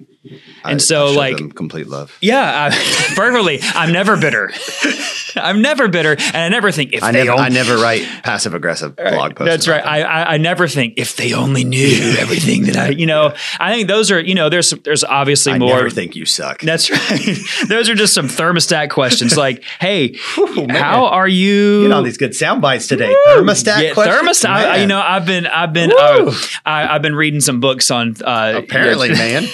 And 0.64 0.80
so, 0.82 1.06
I 1.06 1.08
showed 1.08 1.16
like- 1.16 1.54
complete 1.54 1.88
love. 1.88 2.16
Yeah, 2.20 2.70
I, 2.70 3.12
perfectly. 3.14 3.60
I'm 3.62 3.92
never 3.92 4.16
bitter. 4.16 4.50
I'm 5.36 5.62
never 5.62 5.88
bitter, 5.88 6.12
and 6.18 6.36
I 6.36 6.48
never 6.48 6.72
think 6.72 6.92
if 6.94 7.02
I 7.02 7.12
they 7.12 7.24
never, 7.24 7.32
only. 7.32 7.44
I 7.44 7.48
never 7.50 7.76
write 7.76 8.02
passive 8.22 8.54
aggressive 8.54 8.96
blog 8.96 9.36
posts. 9.36 9.50
That's 9.50 9.68
right. 9.68 9.84
I, 9.84 10.02
I 10.02 10.34
I 10.34 10.36
never 10.38 10.66
think 10.66 10.94
if 10.96 11.16
they 11.16 11.32
only 11.32 11.64
knew 11.64 12.14
everything 12.18 12.64
that 12.64 12.76
I, 12.76 12.88
you 12.88 13.06
know. 13.06 13.34
I 13.60 13.74
think 13.74 13.88
those 13.88 14.10
are, 14.10 14.20
you 14.20 14.34
know, 14.34 14.48
there's 14.48 14.70
there's 14.70 15.04
obviously. 15.04 15.52
I 15.52 15.58
more. 15.58 15.76
never 15.76 15.90
think 15.90 16.16
you 16.16 16.24
suck. 16.24 16.60
That's 16.60 16.90
right. 16.90 17.38
Those 17.68 17.88
are 17.88 17.94
just 17.94 18.14
some 18.14 18.26
thermostat 18.26 18.90
questions 18.90 19.36
like, 19.36 19.62
hey, 19.80 20.16
man. 20.36 20.70
how 20.70 21.06
are 21.06 21.28
you? 21.28 21.82
Get 21.82 21.92
all 21.92 22.02
these 22.02 22.18
good 22.18 22.34
sound 22.34 22.60
bites 22.62 22.86
today. 22.86 23.14
Thermostat 23.28 23.82
yeah, 23.82 23.94
questions? 23.94 24.42
thermostat. 24.42 24.48
I, 24.48 24.76
you 24.80 24.86
know, 24.86 25.00
I've 25.00 25.26
been, 25.26 25.46
I've 25.46 25.72
been, 25.72 25.90
Woo. 25.90 25.96
uh, 25.96 26.34
I, 26.64 26.94
I've 26.94 27.02
been 27.02 27.14
reading 27.14 27.40
some 27.40 27.60
books 27.60 27.90
on. 27.90 28.14
Uh, 28.24 28.54
Apparently, 28.56 29.10
man. 29.10 29.44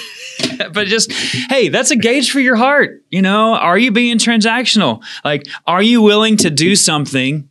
but 0.73 0.87
just 0.87 1.13
hey 1.13 1.69
that's 1.69 1.91
a 1.91 1.97
gauge 1.97 2.31
for 2.31 2.41
your 2.41 2.57
heart 2.57 3.03
you 3.11 3.23
know 3.23 3.55
are 3.55 3.79
you 3.79 3.91
being 3.91 4.19
transactional 4.19 5.03
like 5.25 5.43
are 5.67 5.83
you 5.83 6.03
willing 6.03 6.37
to 6.37 6.51
do 6.51 6.75
something 6.77 7.49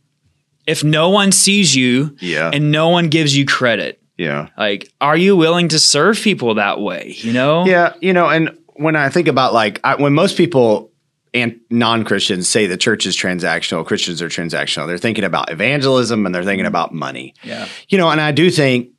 if 0.66 0.82
no 0.82 1.10
one 1.10 1.30
sees 1.32 1.74
you 1.76 2.16
Yeah. 2.20 2.50
and 2.52 2.70
no 2.70 2.88
one 2.88 3.08
gives 3.08 3.36
you 3.36 3.44
credit 3.46 4.00
Yeah. 4.16 4.48
like 4.56 4.90
are 5.00 5.16
you 5.16 5.36
willing 5.36 5.68
to 5.68 5.78
serve 5.78 6.18
people 6.18 6.54
that 6.54 6.80
way 6.80 7.14
you 7.18 7.32
know 7.32 7.64
Yeah, 7.66 7.94
you 8.00 8.12
know, 8.12 8.28
and 8.28 8.56
when 8.76 8.96
I 8.96 9.08
think 9.08 9.28
about 9.28 9.54
like 9.54 9.80
I, 9.84 9.94
when 9.96 10.14
most 10.14 10.36
people 10.36 10.90
and 11.32 11.60
non-Christians 11.70 12.48
say 12.48 12.66
the 12.66 12.76
church 12.76 13.06
is 13.06 13.16
transactional, 13.16 13.84
Christians 13.84 14.22
are 14.22 14.28
transactional. 14.28 14.86
They're 14.86 14.98
thinking 14.98 15.24
about 15.24 15.50
evangelism 15.50 16.26
and 16.26 16.34
they're 16.34 16.44
thinking 16.44 16.64
mm-hmm. 16.64 16.68
about 16.68 16.92
money. 16.94 17.34
yeah 17.42 17.68
You 17.88 17.98
know, 17.98 18.08
and 18.10 18.20
I 18.20 18.32
do 18.32 18.50
think 18.50 18.90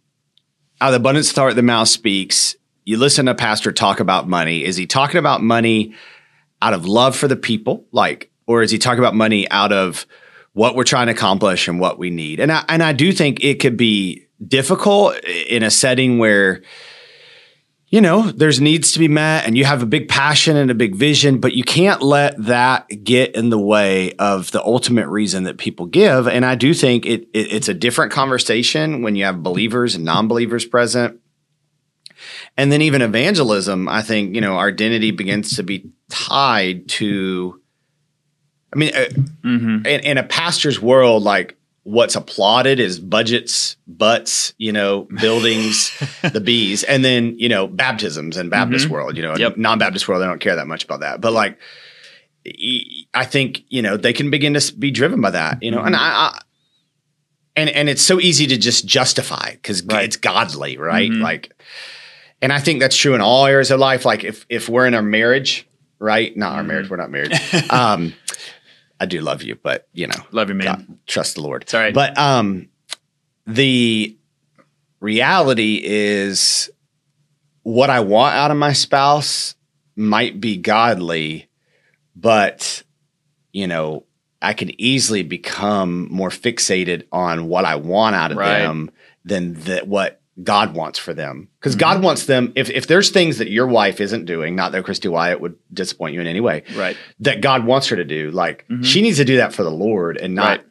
out 0.82 0.88
of 0.89 0.93
the 0.93 0.98
abundance 0.98 1.30
of 1.30 1.36
the 1.36 1.41
heart 1.41 1.56
the 1.56 1.62
mouth 1.63 1.88
speaks. 1.88 2.56
You 2.86 2.98
listen 2.98 3.26
to 3.26 3.32
a 3.32 3.36
pastor 3.36 3.71
talk 3.71 4.00
about 4.00 4.30
money. 4.30 4.63
Is 4.63 4.78
he 4.78 4.86
talking 4.86 5.17
about 5.17 5.41
money 5.41 5.95
out 6.62 6.74
of 6.74 6.86
love 6.86 7.15
for 7.15 7.28
the 7.28 7.36
people, 7.36 7.86
like, 7.91 8.32
or 8.45 8.62
is 8.62 8.69
he 8.69 8.78
talking 8.78 9.00
about 9.00 9.15
money 9.15 9.50
out 9.50 9.71
of 9.71 10.06
what 10.54 10.76
we're 10.76 10.84
trying 10.84 11.08
to 11.08 11.13
accomplish 11.13 11.67
and 11.67 11.80
what 11.80 11.98
we 11.98 12.12
need? 12.12 12.39
And 12.39 12.52
I 12.52 12.63
and 12.69 12.84
I 12.84 12.93
do 12.93 13.12
think 13.12 13.43
it 13.43 13.60
could 13.60 13.76
be 13.76 14.28
difficult 14.45 15.15
in 15.26 15.63
a 15.63 15.71
setting 15.71 16.19
where 16.19 16.62
you 17.88 18.02
know 18.02 18.32
there's 18.32 18.62
needs 18.62 18.91
to 18.91 19.00
be 19.00 19.08
met 19.08 19.48
and 19.48 19.58
you 19.58 19.65
have 19.65 19.82
a 19.82 19.88
big 19.88 20.08
passion 20.08 20.58
and 20.58 20.69
a 20.69 20.76
big 20.76 20.95
vision 20.95 21.39
but 21.39 21.54
you 21.54 21.63
can't 21.63 22.02
let 22.02 22.36
that 22.43 22.88
get 23.04 23.34
in 23.36 23.50
the 23.50 23.60
way 23.60 24.12
of 24.13 24.52
the 24.52 24.62
ultimate 24.63 25.08
reason 25.08 25.45
that 25.45 25.58
people 25.58 25.86
give 25.86 26.28
and 26.28 26.43
i 26.43 26.56
do 26.56 26.74
think 26.74 27.06
it, 27.06 27.30
it 27.34 27.54
it's 27.54 27.69
a 27.69 27.74
different 27.74 28.12
conversation 28.12 29.02
when 29.02 29.15
you 29.15 29.24
have 29.24 29.41
believers 29.41 29.95
and 29.95 30.04
non-believers 30.04 30.65
present 30.65 31.21
and 32.58 32.72
then 32.72 32.82
even 32.82 33.02
evangelism 33.02 33.88
i 33.89 34.02
think 34.02 34.34
you 34.36 34.41
know 34.41 34.56
our 34.58 34.68
identity 34.70 35.12
begins 35.12 35.56
to 35.56 35.63
be 35.63 35.89
tied 36.10 36.88
to 36.88 37.60
i 38.74 38.78
mean 38.78 38.94
uh, 38.96 39.06
mm-hmm. 39.44 39.86
in, 39.86 40.00
in 40.02 40.18
a 40.18 40.24
pastor's 40.24 40.82
world, 40.82 41.24
like 41.24 41.58
what's 41.84 42.15
applauded 42.15 42.80
is 42.80 43.00
budgets, 43.00 43.76
butts, 43.86 44.54
you 44.58 44.72
know, 44.72 45.04
buildings, 45.22 45.91
the 46.34 46.41
bees, 46.41 46.84
and 46.84 47.06
then 47.06 47.38
you 47.38 47.48
know 47.48 47.68
baptisms 47.68 48.38
and 48.38 48.50
Baptist 48.50 48.89
world. 48.89 49.15
You 49.15 49.22
know, 49.22 49.34
Mm-hmm. 49.34 49.41
Yep. 49.41 49.58
non-Baptist 49.58 50.08
world, 50.08 50.22
they 50.24 50.26
don't 50.26 50.41
care 50.41 50.56
that 50.56 50.65
much 50.65 50.84
about 50.84 51.02
that. 51.02 51.22
But 51.22 51.34
like, 51.34 51.60
i 53.13 53.24
think 53.26 53.63
you 53.70 53.82
know 53.82 53.98
they 53.98 54.13
can 54.13 54.30
begin 54.32 54.54
to 54.56 54.74
be 54.76 54.89
driven 54.91 55.22
by 55.22 55.30
that. 55.32 55.62
You 55.62 55.72
know, 55.72 55.82
and 55.82 55.94
Mm-hmm. 55.96 56.04
I. 56.04 56.32
I 56.38 56.41
and, 57.58 57.70
and 57.70 57.88
it's 57.88 58.02
so 58.02 58.20
easy 58.20 58.48
to 58.48 58.58
just 58.58 58.86
justify 58.86 59.52
because 59.52 59.82
Right. 59.86 60.04
it's 60.04 60.18
godly, 60.18 60.78
right? 60.78 61.10
Mhm. 61.10 61.22
Like, 61.22 61.54
and 62.46 62.54
I 62.54 62.60
think 62.60 62.80
that's 62.80 62.96
true 62.96 63.16
in 63.16 63.22
all 63.22 63.48
areas 63.48 63.72
of 63.72 63.80
life. 63.80 64.06
Like 64.06 64.24
if 64.24 64.46
if 64.50 64.70
we're 64.70 64.86
in 64.86 64.94
our 64.94 65.02
marriage, 65.02 65.68
right? 66.00 66.36
Not 66.38 66.54
our 66.54 66.60
Mm-hmm. 66.60 66.68
marriage, 66.68 66.90
we're 66.92 66.98
not 66.98 67.10
married. 67.10 67.34
um, 67.72 68.14
I 69.00 69.08
do 69.08 69.20
love 69.22 69.42
you, 69.42 69.56
but 69.56 69.88
you 69.94 70.06
know, 70.06 70.22
love 70.32 70.50
you 70.50 70.56
man 70.56 70.66
God, 70.68 70.98
trust 71.08 71.36
the 71.36 71.42
Lord. 71.42 71.68
Sorry, 71.68 71.86
right. 71.86 71.94
But 71.94 72.18
um, 72.20 72.70
the 73.48 74.16
reality 75.00 75.82
is 75.84 76.70
what 77.64 77.90
I 77.90 78.00
want 78.02 78.36
out 78.36 78.52
of 78.52 78.58
my 78.58 78.74
spouse 78.74 79.56
might 79.96 80.40
be 80.40 80.58
godly, 80.58 81.50
but 82.16 82.84
you 83.54 83.66
know, 83.68 84.06
I 84.42 84.54
can 84.54 84.80
easily 84.80 85.24
become 85.24 86.08
more 86.12 86.30
fixated 86.30 87.08
on 87.12 87.48
what 87.48 87.66
I 87.66 87.76
want 87.78 88.16
out 88.16 88.32
of 88.32 88.38
Right. 88.38 88.60
them 88.60 88.92
than 89.24 89.54
that 89.62 89.88
what 89.88 90.22
God 90.43 90.76
wants 90.76 91.00
for 91.00 91.13
them. 91.13 91.48
Because 91.60 91.74
Mm-hmm. 91.76 91.80
God 91.80 92.04
wants 92.04 92.26
them, 92.26 92.52
if, 92.56 92.69
if 92.69 92.88
there's 92.88 93.10
things 93.10 93.38
that 93.38 93.50
your 93.50 93.67
wife 93.67 94.02
isn't 94.02 94.26
doing, 94.26 94.56
not 94.56 94.71
that 94.74 94.84
Christy 94.84 95.08
Wyatt 95.08 95.39
would 95.41 95.56
disappoint 95.74 96.13
you 96.13 96.21
in 96.21 96.28
any 96.28 96.41
way, 96.41 96.63
right 96.76 96.98
that 97.21 97.41
God 97.41 97.65
wants 97.65 97.88
her 97.88 97.95
to 97.95 98.04
do. 98.06 98.32
Like 98.32 98.65
Mhm. 98.69 98.84
she 98.84 99.02
needs 99.02 99.17
to 99.17 99.26
do 99.26 99.38
that 99.38 99.54
for 99.54 99.63
the 99.63 99.71
Lord 99.71 100.17
and 100.17 100.36
not 100.36 100.58
Right. 100.60 100.65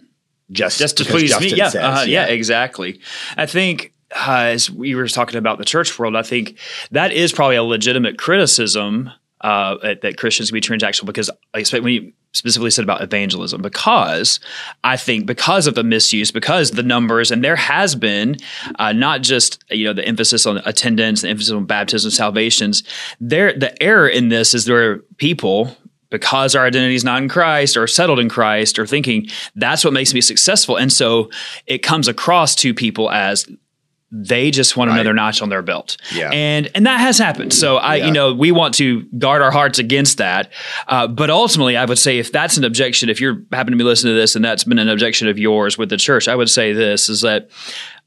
just 0.50 0.79
just 0.79 0.98
to 0.98 1.05
please 1.05 1.38
me 1.40 1.55
yeah, 1.55 1.68
says. 1.70 1.83
uh, 1.83 2.05
yeah 2.07 2.27
exactly 2.27 3.00
i 3.38 3.46
think 3.46 3.94
uh, 4.14 4.53
as 4.53 4.70
we 4.70 4.94
were 4.94 5.09
talking 5.09 5.38
about 5.38 5.57
the 5.59 5.64
church 5.64 5.98
world 5.98 6.14
i 6.14 6.22
think 6.22 6.59
that 6.90 7.11
is 7.12 7.33
probably 7.33 7.57
a 7.57 7.62
legitimate 7.62 8.18
criticism 8.18 9.11
uh, 9.40 9.77
that, 10.00 10.16
Christians 10.16 10.50
can 10.50 10.57
be 10.57 10.61
transactional 10.62 11.05
because, 11.05 11.31
like, 11.55 11.66
when 11.72 11.92
you 11.92 12.12
specifically 12.35 12.70
said 12.70 12.85
about 12.85 13.01
evangelism, 13.01 13.62
because 13.62 14.40
I 14.83 14.97
think 14.97 15.25
because 15.25 15.66
of 15.66 15.75
the 15.75 15.85
misuse, 15.85 16.31
because 16.31 16.73
the 16.73 16.83
numbers, 16.83 17.31
and 17.31 17.42
there 17.42 17.57
has 17.57 17.94
been 17.94 18.37
uh, 18.79 18.92
not 18.92 19.23
just 19.23 19.64
you 19.70 19.85
know 19.85 19.92
the 19.92 20.05
emphasis 20.05 20.44
on 20.44 20.59
attendance, 20.59 21.23
the 21.23 21.29
emphasis 21.29 21.53
on 21.53 21.64
baptism, 21.64 22.11
salvations. 22.11 22.83
There, 23.20 23.57
the 23.59 23.81
error 23.83 24.09
in 24.09 24.29
this 24.29 24.53
is 24.53 24.66
there 24.66 24.90
are 24.90 24.99
people 25.16 25.77
because 26.11 26.55
our 26.55 26.66
identity 26.66 26.94
is 26.94 27.05
not 27.05 27.23
in 27.23 27.29
Christ 27.29 27.77
or 27.77 27.87
settled 27.87 28.20
in 28.20 28.29
Christ 28.29 28.79
or 28.79 28.87
thinking 28.87 29.27
that's 29.57 29.85
what 29.85 29.92
makes 29.92 30.12
me 30.12 30.20
successful, 30.20 30.77
and 30.77 30.92
so 30.92 31.31
it 31.66 31.79
comes 31.79 32.09
across 32.09 32.55
to 32.57 32.75
people 32.75 33.11
as 33.11 33.47
they 34.12 34.51
just 34.51 34.77
want 34.77 34.90
Right. 34.90 34.97
another 35.01 35.12
notch 35.14 35.43
on 35.43 35.49
their 35.49 35.62
belt. 35.62 35.97
Yeah. 36.14 36.31
And 36.33 36.71
and 36.75 36.87
that 36.87 37.01
has 37.01 37.19
happened. 37.19 37.53
So 37.53 37.77
I, 37.79 37.97
Yeah. 37.97 38.07
you 38.07 38.12
know, 38.12 38.33
we 38.33 38.53
want 38.53 38.75
to 38.75 39.03
guard 39.19 39.43
our 39.43 39.51
hearts 39.51 39.79
against 39.79 40.19
that. 40.19 40.51
Uh, 40.87 41.07
but 41.09 41.31
ultimately, 41.31 41.77
I 41.77 41.85
would 41.85 41.99
say 41.99 42.19
if 42.19 42.31
that's 42.31 42.57
an 42.57 42.64
objection, 42.64 43.09
if 43.09 43.21
you're 43.21 43.43
happen 43.53 43.73
to 43.73 43.77
be 43.77 43.83
listening 43.85 44.14
to 44.14 44.21
this 44.21 44.37
and 44.37 44.45
that's 44.45 44.64
been 44.64 44.79
an 44.79 44.88
objection 44.88 45.27
of 45.29 45.38
yours 45.38 45.77
with 45.79 45.88
the 45.88 45.97
church, 45.97 46.29
I 46.29 46.37
would 46.37 46.51
say 46.51 46.73
this 46.73 47.09
is 47.09 47.23
that 47.23 47.49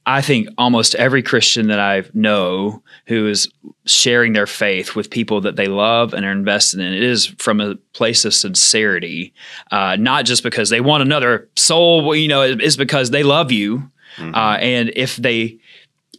I 0.05 0.21
think 0.21 0.47
almost 0.57 0.95
every 0.95 1.21
Christian 1.21 1.67
that 1.67 1.81
I 1.81 2.03
know 2.13 2.81
who 3.07 3.27
is 3.27 3.49
sharing 3.85 4.31
their 4.31 4.47
faith 4.47 4.95
with 4.95 5.09
people 5.09 5.41
that 5.41 5.57
they 5.57 5.65
love 5.67 6.13
and 6.13 6.25
are 6.25 6.31
invested 6.31 6.79
in, 6.79 6.93
it 6.93 7.03
is 7.03 7.25
from 7.37 7.59
a 7.59 7.75
place 7.93 8.23
of 8.23 8.33
sincerity, 8.33 9.33
uh, 9.71 9.97
not 9.99 10.23
just 10.23 10.43
because 10.43 10.69
they 10.69 10.79
want 10.79 11.03
another 11.03 11.49
soul. 11.57 12.15
You 12.15 12.29
know, 12.29 12.41
it's 12.43 12.77
because 12.77 13.09
they 13.11 13.23
love 13.23 13.51
you, 13.51 13.91
uh, 14.17 14.57
and 14.61 14.93
if 14.95 15.17
they 15.17 15.57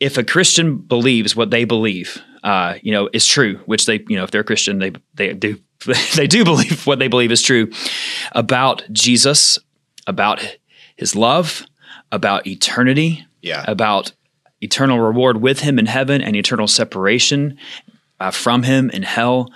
if 0.01 0.19
a 0.19 0.25
Christian 0.25 0.77
believes 0.79 1.35
what 1.37 1.51
they 1.51 1.65
believe, 1.65 2.23
uh, 2.43 2.75
you 2.83 2.93
know, 2.93 3.09
is 3.13 3.27
true, 3.27 3.57
which 3.67 3.87
they, 3.87 4.05
you 4.09 4.17
know, 4.17 4.25
if 4.25 4.31
they're 4.31 4.43
a 4.43 4.45
Christian, 4.45 4.79
they 4.79 4.93
they 5.15 5.33
do 5.35 5.59
they 6.17 6.27
do 6.27 6.45
believe 6.45 6.87
what 6.87 6.99
they 6.99 7.09
believe 7.09 7.33
is 7.33 7.43
true 7.43 7.71
about 8.33 8.85
Jesus, 8.93 9.59
about 10.07 10.57
His 10.97 11.15
love, 11.15 11.65
about 12.13 12.47
eternity, 12.47 13.27
Yeah. 13.43 13.65
about 13.69 14.13
eternal 14.61 14.99
reward 14.99 15.41
with 15.41 15.61
Him 15.61 15.79
in 15.79 15.87
heaven 15.87 16.21
and 16.23 16.35
eternal 16.37 16.67
separation 16.67 17.59
uh, 18.21 18.31
from 18.31 18.63
Him 18.65 18.91
in 18.91 19.03
hell. 19.03 19.51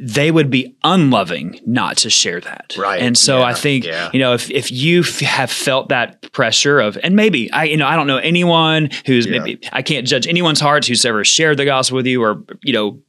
They 0.00 0.30
would 0.30 0.50
be 0.50 0.74
unloving 0.82 1.60
not 1.66 1.98
to 1.98 2.10
share 2.10 2.40
that, 2.40 2.74
Right. 2.76 3.00
And 3.00 3.16
so 3.16 3.38
Yeah. 3.38 3.44
I 3.44 3.54
think 3.54 3.84
Yeah. 3.84 4.10
you 4.12 4.18
know 4.18 4.34
if 4.34 4.50
if 4.50 4.72
you 4.72 5.00
f- 5.00 5.20
have 5.20 5.50
felt 5.50 5.88
that 5.90 6.32
pressure 6.32 6.80
of, 6.80 6.98
and 7.02 7.14
maybe 7.14 7.50
I 7.52 7.64
you 7.64 7.76
know 7.76 7.86
I 7.86 7.94
don't 7.96 8.06
know 8.08 8.18
anyone 8.18 8.90
who's 9.06 9.26
Yeah. 9.26 9.38
maybe 9.38 9.60
I 9.72 9.82
can't 9.82 10.06
judge 10.06 10.26
anyone's 10.26 10.60
hearts 10.60 10.88
who's 10.88 11.04
ever 11.04 11.24
shared 11.24 11.58
the 11.58 11.64
gospel 11.64 11.96
with 11.96 12.06
you 12.06 12.22
or 12.22 12.42
you 12.62 12.72
know 12.72 13.00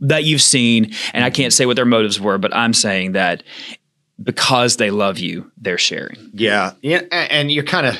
that 0.00 0.22
you've 0.24 0.42
seen, 0.42 0.94
and 1.12 1.24
I 1.24 1.28
mm-hmm. 1.28 1.34
can't 1.34 1.52
say 1.52 1.66
what 1.66 1.74
their 1.74 1.84
motives 1.84 2.20
were, 2.20 2.38
but 2.38 2.54
I'm 2.54 2.72
saying 2.72 3.12
that 3.12 3.42
because 4.22 4.76
they 4.76 4.90
love 4.90 5.18
you, 5.18 5.50
they're 5.56 5.76
sharing. 5.76 6.30
Yeah, 6.34 6.72
yeah, 6.82 7.00
and 7.10 7.50
you're 7.50 7.64
kind 7.64 7.84
of 7.86 7.98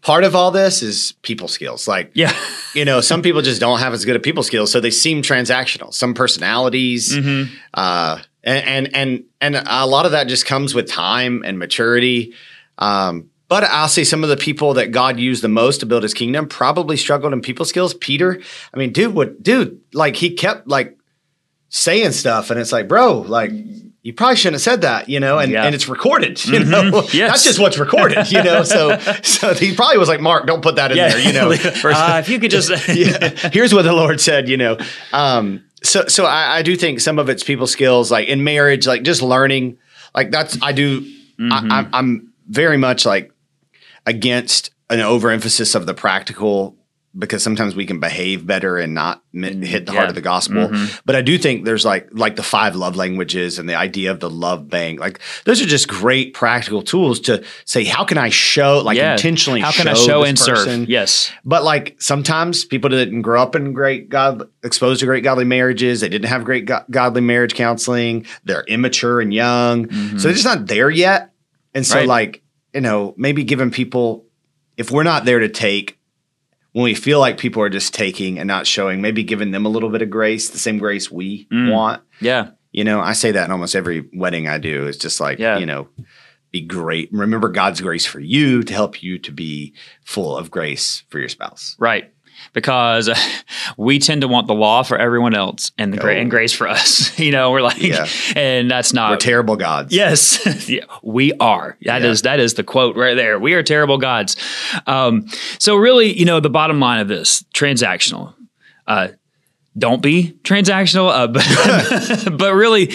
part 0.00 0.24
of 0.24 0.34
all 0.34 0.50
this 0.50 0.82
is 0.82 1.12
people 1.22 1.48
skills. 1.48 1.86
Like, 1.86 2.10
Yeah. 2.14 2.32
You 2.78 2.84
know, 2.84 3.00
some 3.00 3.22
people 3.22 3.42
just 3.42 3.60
don't 3.60 3.80
have 3.80 3.92
as 3.92 4.04
good 4.04 4.16
at 4.16 4.22
people 4.22 4.42
skills, 4.42 4.70
so 4.70 4.80
they 4.80 4.90
seem 4.90 5.22
transactional. 5.22 5.92
Some 5.92 6.14
personalities, 6.14 7.14
Mm-hmm. 7.14 7.54
uh, 7.74 8.18
and, 8.44 8.66
and 8.66 8.94
and 8.94 9.24
and 9.40 9.64
a 9.66 9.86
lot 9.86 10.06
of 10.06 10.12
that 10.12 10.28
just 10.28 10.46
comes 10.46 10.74
with 10.74 10.86
time 10.88 11.42
and 11.44 11.58
maturity. 11.58 12.34
Um, 12.78 13.30
but 13.48 13.64
I'll 13.64 13.88
say 13.88 14.04
some 14.04 14.22
of 14.22 14.28
the 14.30 14.36
people 14.36 14.74
that 14.74 14.92
God 14.92 15.18
used 15.18 15.42
the 15.42 15.48
most 15.48 15.80
to 15.80 15.86
build 15.86 16.02
His 16.04 16.14
kingdom 16.14 16.46
probably 16.46 16.96
struggled 16.96 17.32
in 17.32 17.40
people 17.40 17.64
skills. 17.64 17.94
Peter, 17.94 18.40
I 18.72 18.76
mean, 18.78 18.92
dude, 18.92 19.14
what, 19.14 19.42
dude, 19.42 19.80
like 19.92 20.16
he 20.16 20.34
kept 20.34 20.68
like 20.68 20.96
saying 21.68 22.12
stuff, 22.12 22.50
and 22.50 22.60
it's 22.60 22.72
like, 22.72 22.88
bro, 22.88 23.18
like. 23.20 23.50
You 24.08 24.14
probably 24.14 24.36
shouldn't 24.36 24.54
have 24.54 24.62
said 24.62 24.80
that, 24.80 25.10
you 25.10 25.20
know, 25.20 25.38
and, 25.38 25.52
Yeah. 25.52 25.64
and 25.64 25.74
it's 25.74 25.86
recorded, 25.86 26.42
you 26.46 26.64
know. 26.64 27.02
Yes. 27.12 27.30
That's 27.30 27.44
just 27.44 27.58
what's 27.58 27.76
recorded, 27.76 28.32
you 28.32 28.42
know. 28.42 28.62
So 28.62 28.98
so 29.22 29.52
he 29.52 29.74
probably 29.74 29.98
was 29.98 30.08
like, 30.08 30.22
Mark, 30.22 30.46
don't 30.46 30.62
put 30.62 30.76
that 30.76 30.92
in 30.92 30.96
there, 30.96 31.18
you 31.18 31.34
know. 31.34 31.50
Uh, 31.84 32.16
if 32.18 32.30
you 32.30 32.38
could 32.40 32.50
just 32.50 32.70
yeah. 32.88 33.28
Here's 33.52 33.74
what 33.74 33.82
the 33.82 33.92
Lord 33.92 34.18
said, 34.18 34.48
you 34.48 34.56
know. 34.56 34.78
Um, 35.12 35.62
so 35.82 36.06
so 36.06 36.24
I, 36.24 36.56
I 36.56 36.62
do 36.62 36.74
think 36.74 37.00
some 37.00 37.18
of 37.18 37.28
it's 37.28 37.44
people 37.44 37.66
skills, 37.66 38.10
like 38.10 38.28
in 38.28 38.42
marriage, 38.44 38.86
like 38.86 39.02
just 39.02 39.20
learning. 39.20 39.76
Like 40.14 40.30
that's 40.30 40.56
I 40.62 40.72
do. 40.72 41.04
I, 41.38 41.68
I'm, 41.70 41.88
I'm 41.92 42.32
very 42.48 42.78
much 42.78 43.04
like 43.04 43.30
against 44.06 44.70
an 44.88 45.00
overemphasis 45.00 45.74
of 45.74 45.84
the 45.84 45.92
practical 45.92 46.77
because 47.16 47.42
sometimes 47.42 47.74
we 47.74 47.86
can 47.86 48.00
behave 48.00 48.46
better 48.46 48.76
and 48.76 48.94
not 48.94 49.22
hit 49.32 49.86
the 49.86 49.92
heart 49.92 50.08
of 50.08 50.14
the 50.14 50.20
gospel. 50.20 50.70
But 51.04 51.16
I 51.16 51.22
do 51.22 51.38
think 51.38 51.64
there's 51.64 51.84
like 51.84 52.08
like 52.12 52.36
the 52.36 52.42
five 52.42 52.76
love 52.76 52.96
languages 52.96 53.58
and 53.58 53.68
the 53.68 53.74
idea 53.74 54.10
of 54.10 54.20
the 54.20 54.28
love 54.30 54.68
bank. 54.68 55.00
Like 55.00 55.20
those 55.44 55.60
are 55.62 55.66
just 55.66 55.88
great 55.88 56.34
practical 56.34 56.82
tools 56.82 57.20
to 57.20 57.42
say 57.64 57.84
how 57.84 58.04
can 58.04 58.18
I 58.18 58.28
show 58.28 58.78
like 58.84 58.96
yeah. 58.96 59.12
intentionally 59.12 59.60
How 59.60 59.72
can 59.72 59.88
I 59.88 59.94
show 59.94 60.22
and 60.22 60.36
person? 60.38 60.80
serve? 60.82 60.88
Yes. 60.88 61.32
But 61.44 61.64
like 61.64 61.96
sometimes 62.00 62.64
people 62.64 62.90
didn't 62.90 63.22
grow 63.22 63.42
up 63.42 63.56
in 63.56 63.72
great 63.72 64.08
God, 64.08 64.48
exposed 64.62 65.00
to 65.00 65.06
great 65.06 65.24
godly 65.24 65.44
marriages. 65.44 66.00
They 66.00 66.08
didn't 66.08 66.28
have 66.28 66.44
great 66.44 66.66
go- 66.66 66.84
godly 66.90 67.20
marriage 67.22 67.54
counseling. 67.54 68.26
They're 68.44 68.64
immature 68.68 69.20
and 69.20 69.32
young, 69.32 69.90
so 70.18 70.24
they're 70.28 70.32
just 70.32 70.44
not 70.44 70.66
there 70.66 70.90
yet. 70.90 71.32
And 71.74 71.86
so, 71.86 71.96
Mm-hmm. 71.96 72.00
Right. 72.00 72.08
like 72.08 72.42
you 72.74 72.82
know, 72.82 73.14
maybe 73.16 73.44
giving 73.44 73.70
people, 73.70 74.26
if 74.76 74.90
we're 74.90 75.02
not 75.02 75.24
there 75.24 75.38
to 75.40 75.48
take, 75.48 75.97
when 76.72 76.84
we 76.84 76.94
feel 76.94 77.18
like 77.20 77.38
people 77.38 77.62
are 77.62 77.68
just 77.68 77.94
taking 77.94 78.38
and 78.38 78.46
not 78.46 78.66
showing, 78.66 79.00
maybe 79.00 79.22
giving 79.22 79.50
them 79.50 79.66
a 79.66 79.68
little 79.70 79.88
bit 79.90 80.02
of 80.02 80.10
grace, 80.10 80.50
the 80.50 80.58
same 80.58 80.78
grace 80.78 81.10
we 81.10 81.46
Mm. 81.52 81.72
want. 81.72 82.02
Yeah. 82.20 82.50
You 82.72 82.84
know, 82.84 83.00
I 83.00 83.14
say 83.14 83.32
that 83.32 83.44
in 83.46 83.50
almost 83.50 83.74
every 83.74 84.04
wedding 84.12 84.46
I 84.46 84.58
do. 84.58 84.86
It's 84.86 84.98
just 84.98 85.20
like, 85.20 85.38
Yeah. 85.38 85.58
you 85.58 85.66
know, 85.66 85.88
be 86.52 86.60
great. 86.60 87.08
Remember 87.12 87.48
God's 87.48 87.80
grace 87.80 88.06
for 88.06 88.20
you 88.20 88.62
to 88.62 88.72
help 88.74 89.02
you 89.02 89.18
to 89.18 89.32
be 89.32 89.74
full 90.04 90.36
of 90.36 90.50
grace 90.50 91.02
for 91.10 91.18
your 91.18 91.28
spouse. 91.28 91.76
Right. 91.78 92.10
Because 92.52 93.10
we 93.76 93.98
tend 93.98 94.22
to 94.22 94.28
want 94.28 94.46
the 94.46 94.54
law 94.54 94.82
for 94.82 94.96
everyone 94.98 95.34
else 95.34 95.70
and 95.78 95.92
the 95.92 95.98
gra- 95.98 96.14
Oh. 96.14 96.18
and 96.18 96.30
grace 96.30 96.52
for 96.52 96.66
us. 96.68 97.16
you 97.24 97.30
know, 97.30 97.50
we're 97.50 97.60
like, 97.62 97.80
Yeah. 97.82 98.06
and 98.34 98.70
that's 98.70 98.92
not 98.92 99.10
We're 99.10 99.16
terrible 99.18 99.56
gods. 99.56 99.94
Yes, 99.94 100.68
Yeah, 100.68 100.84
we 101.02 101.32
are. 101.34 101.76
That 101.82 102.02
is 102.04 102.20
Yeah. 102.24 102.30
that 102.32 102.40
is 102.40 102.54
the 102.54 102.64
quote 102.64 102.96
right 102.96 103.14
there. 103.14 103.38
We 103.38 103.54
are 103.54 103.62
terrible 103.62 103.98
gods. 103.98 104.36
Um, 104.86 105.26
so 105.58 105.76
really, 105.76 106.18
you 106.18 106.24
know, 106.24 106.40
the 106.40 106.50
bottom 106.50 106.80
line 106.80 107.00
of 107.00 107.08
this 107.08 107.44
transactional. 107.54 108.34
Uh, 108.86 109.08
don't 109.76 110.02
be 110.02 110.36
transactional, 110.42 111.08
uh, 111.10 111.26
but 111.28 112.36
but 112.38 112.54
really, 112.54 112.88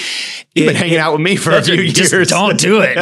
You've 0.55 0.67
been 0.67 0.69
it- 0.69 0.75
hanging 0.75 0.97
out 0.97 1.13
with 1.13 1.21
me 1.21 1.35
for 1.37 1.51
a 1.51 1.61
few 1.63 1.91
just 1.93 2.11
years. 2.11 2.27
Don't 2.29 2.59
do 2.59 2.81
it. 2.83 2.97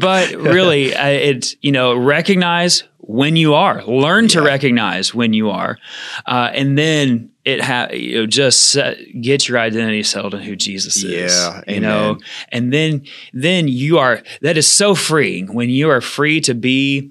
but 0.00 0.30
really, 0.34 0.94
uh, 0.94 1.06
it's 1.08 1.56
you 1.60 1.72
know 1.72 1.96
recognize 1.96 2.84
when 3.08 3.36
you 3.36 3.54
are. 3.54 3.82
Learn 3.84 4.28
to 4.28 4.42
recognize 4.42 5.14
when 5.14 5.32
you 5.32 5.48
are, 5.50 5.78
uh, 6.26 6.50
and 6.52 6.76
then 6.76 7.30
it 7.44 7.62
ha- 7.62 7.88
you 7.90 8.18
know 8.20 8.26
just 8.26 8.66
set, 8.70 8.98
get 9.22 9.48
your 9.48 9.58
identity 9.58 10.02
settled 10.02 10.34
in 10.34 10.42
who 10.42 10.54
Jesus 10.54 11.02
is. 11.02 11.32
Yeah, 11.32 11.62
you 11.66 11.80
know, 11.80 12.18
and 12.52 12.70
then 12.72 13.04
then 13.32 13.66
you 13.66 13.98
are. 13.98 14.22
That 14.42 14.58
is 14.58 14.68
so 14.70 14.94
freeing 14.94 15.54
when 15.54 15.70
you 15.70 15.88
are 15.90 16.02
free 16.02 16.40
to 16.42 16.54
be 16.54 17.10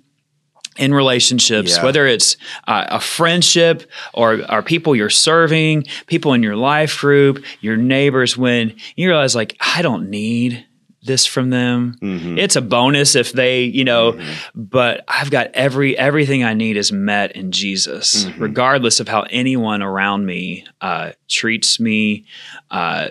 in 0.77 0.93
relationships, 0.93 1.77
Yeah. 1.77 1.83
whether 1.83 2.05
it's 2.05 2.37
uh, 2.67 2.85
a 2.89 2.99
friendship 2.99 3.89
or, 4.13 4.43
or 4.51 4.61
people 4.61 4.95
you're 4.95 5.09
serving, 5.09 5.85
people 6.05 6.33
in 6.33 6.43
your 6.43 6.55
life 6.55 6.99
group, 6.99 7.43
your 7.61 7.77
neighbors, 7.77 8.37
when 8.37 8.75
you 8.95 9.07
realize, 9.09 9.35
like, 9.35 9.57
I 9.59 9.81
don't 9.81 10.11
need 10.11 10.66
this 11.07 11.25
from 11.25 11.49
them. 11.49 11.95
Mm-hmm. 12.01 12.37
It's 12.37 12.55
a 12.55 12.61
bonus 12.61 13.15
if 13.15 13.31
they, 13.31 13.63
you 13.63 13.83
know, 13.83 14.19
but 14.53 15.03
I've 15.07 15.31
got 15.31 15.47
every 15.53 15.97
everything 15.97 16.43
I 16.43 16.53
need 16.53 16.77
is 16.77 16.91
met 16.91 17.31
in 17.35 17.51
Jesus, 17.51 18.25
Mm-hmm. 18.25 18.41
regardless 18.41 18.99
of 18.99 19.07
how 19.07 19.21
anyone 19.29 19.81
around 19.81 20.25
me 20.25 20.65
uh, 20.81 21.11
treats 21.27 21.79
me, 21.79 22.25
uh, 22.69 23.09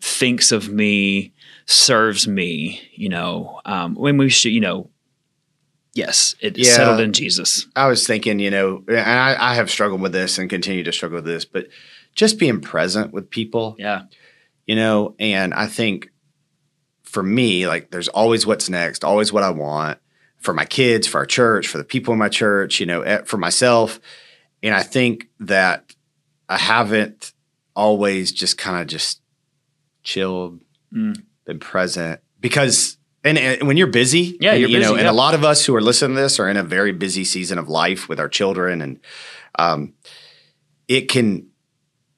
thinks 0.00 0.52
of 0.52 0.68
me, 0.68 1.32
serves 1.66 2.26
me. 2.26 2.80
You 2.94 3.08
know, 3.10 3.60
um, 3.64 3.94
when 3.94 4.16
we 4.16 4.28
should, 4.30 4.52
you 4.52 4.60
know, 4.60 4.88
yes, 5.94 6.34
it 6.40 6.56
Yeah. 6.56 6.72
settled 6.72 7.00
in 7.00 7.12
Jesus. 7.12 7.66
I 7.74 7.88
was 7.88 8.06
thinking, 8.06 8.38
you 8.38 8.50
know, 8.50 8.84
and 8.88 8.98
I, 8.98 9.36
I 9.52 9.54
have 9.54 9.70
struggled 9.70 10.00
with 10.00 10.12
this 10.12 10.38
and 10.38 10.48
continue 10.50 10.84
to 10.84 10.92
struggle 10.92 11.16
with 11.16 11.24
this, 11.24 11.44
but 11.44 11.68
just 12.14 12.38
being 12.38 12.60
present 12.60 13.12
with 13.12 13.28
people, 13.30 13.76
Yeah, 13.78 14.02
you 14.66 14.74
know, 14.76 15.14
and 15.18 15.52
I 15.54 15.66
think 15.66 16.10
for 17.16 17.22
me, 17.22 17.66
like 17.66 17.90
there's 17.90 18.08
always 18.08 18.46
what's 18.46 18.68
next, 18.68 19.02
always 19.02 19.32
what 19.32 19.42
I 19.42 19.48
want 19.48 19.98
for 20.36 20.52
my 20.52 20.66
kids, 20.66 21.06
for 21.06 21.16
our 21.16 21.24
church, 21.24 21.66
for 21.66 21.78
the 21.78 21.84
people 21.84 22.12
in 22.12 22.18
my 22.18 22.28
church, 22.28 22.78
you 22.78 22.84
know, 22.84 23.00
eh, 23.00 23.22
for 23.24 23.38
myself. 23.38 23.98
And 24.62 24.74
I 24.74 24.82
think 24.82 25.30
that 25.40 25.94
I 26.46 26.58
haven't 26.58 27.32
always 27.74 28.32
just 28.32 28.58
kind 28.58 28.82
of 28.82 28.86
just 28.86 29.22
chilled, 30.02 30.60
Mm. 30.92 31.22
been 31.46 31.58
present 31.58 32.20
because 32.38 32.98
and, 33.24 33.38
and 33.38 33.66
when 33.66 33.78
you're 33.78 33.86
busy, 33.86 34.36
Yeah, 34.38 34.50
and, 34.52 34.60
you're 34.60 34.68
you 34.68 34.78
know, 34.78 34.92
busy, 34.92 35.00
and 35.00 35.08
a 35.08 35.12
lot 35.12 35.32
of 35.32 35.42
us 35.42 35.64
who 35.64 35.74
are 35.74 35.80
listening 35.80 36.16
to 36.16 36.20
this 36.20 36.38
are 36.38 36.50
in 36.50 36.58
a 36.58 36.62
very 36.62 36.92
busy 36.92 37.24
season 37.24 37.56
of 37.58 37.70
life 37.70 38.10
with 38.10 38.20
our 38.20 38.28
children, 38.28 38.82
and 38.82 39.00
um, 39.58 39.94
it 40.86 41.08
can. 41.08 41.46